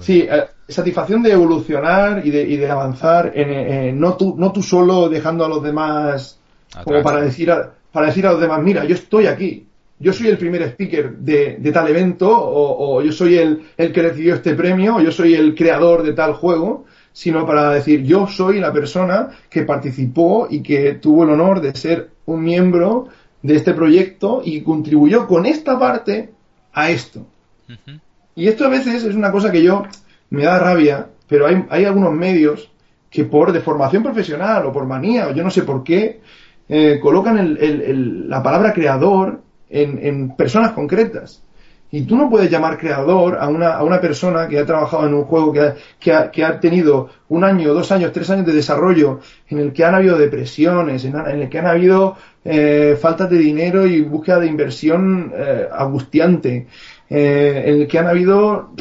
[0.00, 4.62] Sí, eh, satisfacción de evolucionar y de, y de avanzar, en, no, tú, no tú
[4.62, 6.84] solo dejando a los demás Atrás.
[6.84, 9.67] como para decir, a, para decir a los demás, mira, yo estoy aquí,
[10.00, 13.92] yo soy el primer speaker de, de tal evento, o, o, yo soy el, el
[13.92, 18.04] que recibió este premio, o yo soy el creador de tal juego, sino para decir,
[18.04, 23.08] yo soy la persona que participó y que tuvo el honor de ser un miembro
[23.42, 26.30] de este proyecto y contribuyó con esta parte
[26.72, 27.26] a esto.
[27.68, 28.00] Uh -huh.
[28.36, 29.84] Y esto a veces es una cosa que yo
[30.30, 32.70] me da rabia, pero hay, hay algunos medios
[33.10, 36.20] que por deformación profesional o por manía o yo no sé por qué,
[36.68, 41.42] eh, colocan el, el, la palabra creador en, en, personas concretas.
[41.90, 45.14] Y tú no puedes llamar creador a una, a una persona que ha trabajado en
[45.14, 48.44] un juego que ha, que, ha, que ha, tenido un año, dos años, tres años
[48.44, 53.30] de desarrollo, en el que han habido depresiones, en, el que han habido eh, faltas
[53.30, 56.66] de dinero y búsqueda de inversión eh, angustiante,
[57.08, 58.74] eh, en el que han habido,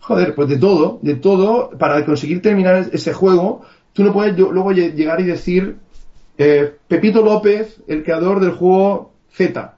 [0.00, 4.72] joder, pues de todo, de todo, para conseguir terminar ese juego, tú no puedes luego
[4.72, 5.76] llegar y decir,
[6.36, 9.73] eh, Pepito López, el creador del juego Z.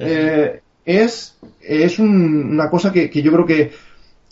[0.00, 3.72] Eh, es es un, una cosa que, que, yo creo que,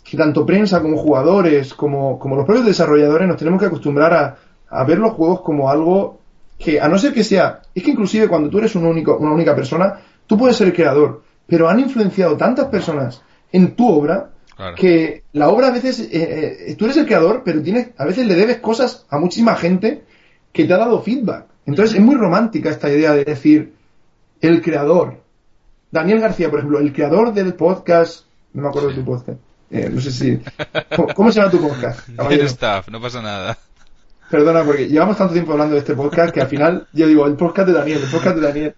[0.03, 4.37] que tanto prensa como jugadores, como, como, los propios desarrolladores, nos tenemos que acostumbrar a,
[4.69, 6.19] a, ver los juegos como algo
[6.57, 9.31] que, a no ser que sea, es que inclusive cuando tú eres un único, una
[9.31, 13.21] única persona, tú puedes ser el creador, pero han influenciado tantas personas
[13.51, 14.75] en tu obra claro.
[14.75, 18.25] que la obra a veces, eh, eh, tú eres el creador, pero tienes, a veces
[18.25, 20.03] le debes cosas a muchísima gente
[20.51, 21.45] que te ha dado feedback.
[21.65, 23.73] Entonces es muy romántica esta idea de decir
[24.41, 25.28] el creador.
[25.91, 29.39] Daniel García, por ejemplo, el creador del podcast, no me acuerdo de tu podcast.
[29.71, 30.39] Eh, no sé si.
[30.95, 32.07] ¿Cómo, ¿Cómo, se llama tu podcast?
[32.29, 33.57] Bien staff, no pasa nada.
[34.29, 37.35] Perdona, porque llevamos tanto tiempo hablando de este podcast que al final yo digo, el
[37.35, 38.75] podcast de Daniel, el podcast de Daniel.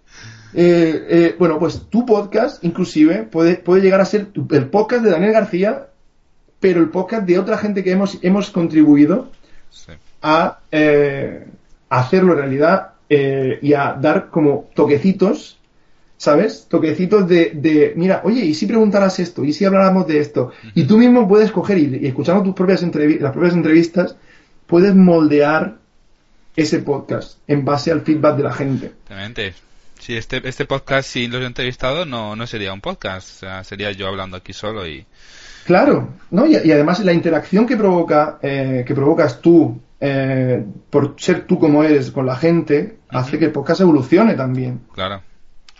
[0.54, 5.04] Eh, eh, bueno, pues tu podcast, inclusive, puede, puede llegar a ser tu, el podcast
[5.04, 5.88] de Daniel García,
[6.60, 9.30] pero el podcast de otra gente que hemos, hemos contribuido
[9.70, 9.92] sí.
[10.22, 11.46] a, eh,
[11.88, 15.58] a hacerlo realidad y a dar como toquecitos,
[16.22, 16.66] ¿sabes?
[16.68, 19.44] Toquecitos de, de, mira, oye, ¿y si preguntaras esto?
[19.44, 20.52] ¿Y si habláramos de esto?
[20.72, 24.14] Y tú mismo puedes coger y, y escuchando tus propias las propias entrevistas,
[24.68, 25.78] puedes moldear
[26.54, 28.86] ese podcast en base al feedback de la gente.
[28.86, 29.54] Exactamente.
[29.98, 33.90] Sí, este, este podcast sin los entrevistados no, no sería un podcast, o sea, sería
[33.90, 35.04] yo hablando aquí solo y...
[35.64, 36.46] Claro, ¿no?
[36.46, 41.58] Y, y además la interacción que provoca, eh, que provocas tú eh, por ser tú
[41.58, 43.18] como eres con la gente, uh -huh.
[43.18, 44.82] hace que el podcast evolucione también.
[44.94, 45.20] Claro.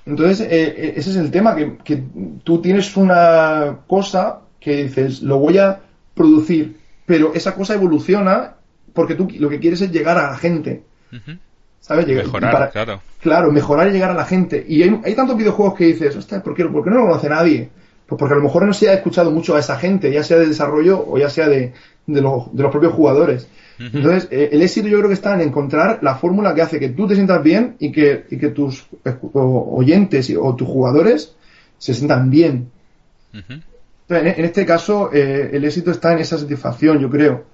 [0.04, 2.02] Entonces, eh, ese es el tema, que, que,
[2.42, 5.80] tú tienes una cosa que dices, lo voy a
[6.14, 6.76] producir,
[7.06, 8.54] pero esa cosa evoluciona
[8.92, 10.82] porque tú lo que quieres es llegar a la gente.
[11.12, 11.38] Uh -huh.
[11.80, 12.06] ¿Sabes?
[12.06, 13.00] Llegar, mejorar, para, claro.
[13.20, 14.64] Claro, mejorar y llegar a la gente.
[14.68, 16.14] Y hay, hay tantos videojuegos que dices,
[16.44, 17.70] ¿por qué, ¿por qué no lo conoce nadie?
[18.12, 20.38] Pues porque a lo mejor no se ha escuchado mucho a esa gente, ya sea
[20.38, 21.72] de desarrollo o ya sea de,
[22.06, 23.48] de, lo, de los propios jugadores.
[23.80, 23.90] Uh -huh.
[23.94, 26.90] Entonces, eh, el éxito yo creo que está en encontrar la fórmula que hace que
[26.90, 28.86] tú te sientas bien y que, y que tus
[29.24, 31.34] oyentes o tus jugadores
[31.78, 32.68] se sientan bien.
[33.32, 33.62] Uh -huh.
[34.02, 37.44] Entonces, en, en, este caso, eh, el éxito está en esa satisfacción, yo creo.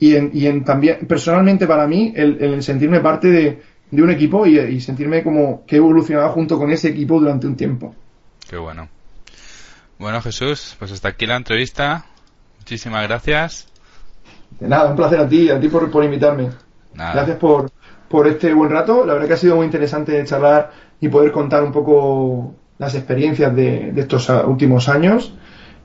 [0.00, 3.58] Y en, y en también, personalmente para mí, el, el sentirme parte de,
[3.90, 7.46] de un equipo y, y, sentirme como que he evolucionado junto con ese equipo durante
[7.46, 7.94] un tiempo.
[8.48, 8.88] Qué bueno.
[9.98, 12.04] Bueno, Jesús, pues hasta aquí la entrevista.
[12.58, 13.68] Muchísimas gracias.
[14.60, 16.50] De nada, un placer a ti, a ti por, por invitarme.
[16.94, 17.12] Nada.
[17.14, 17.70] Gracias por,
[18.08, 19.04] por este buen rato.
[19.06, 23.54] La verdad que ha sido muy interesante charlar y poder contar un poco las experiencias
[23.54, 25.32] de, de estos últimos años.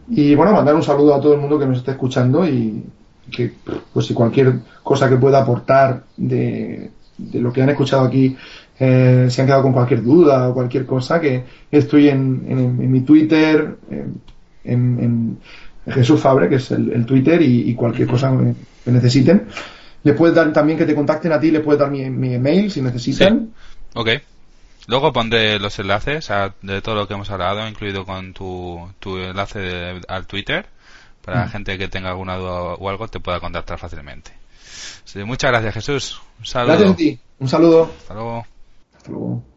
[0.10, 2.84] Y bueno, mandar un saludo a todo el mundo que nos esté escuchando y
[3.32, 3.54] que,
[3.94, 8.36] pues si cualquier cosa que pueda aportar de, de lo que han escuchado aquí
[8.84, 12.92] eh, se han quedado con cualquier duda o cualquier cosa, que estoy en, en, en
[12.92, 15.38] mi Twitter, en, en,
[15.86, 18.36] Jesús Fabre, que es el, el Twitter, y, y, cualquier cosa
[18.84, 19.48] que necesiten.
[20.04, 22.72] Le puedes dar también que te contacten a ti, le puedes dar mi, mi email
[22.72, 23.52] si necesitan.
[23.54, 23.92] Sí.
[23.94, 24.10] Ok.
[24.88, 29.18] Luego pondré los enlaces a, de todo lo que hemos hablado, incluido con tu, tu
[29.18, 30.66] enlace de, al Twitter,
[31.24, 31.42] para mm.
[31.42, 34.32] la gente que tenga alguna duda o algo te pueda contactar fácilmente.
[35.04, 36.22] Sí, muchas gracias, Jesús.
[36.40, 36.74] Un saludo.
[36.74, 37.20] Gracias a ti.
[37.38, 37.92] Un saludo.
[38.00, 38.46] Hasta luego.
[39.02, 39.51] Hasta luego.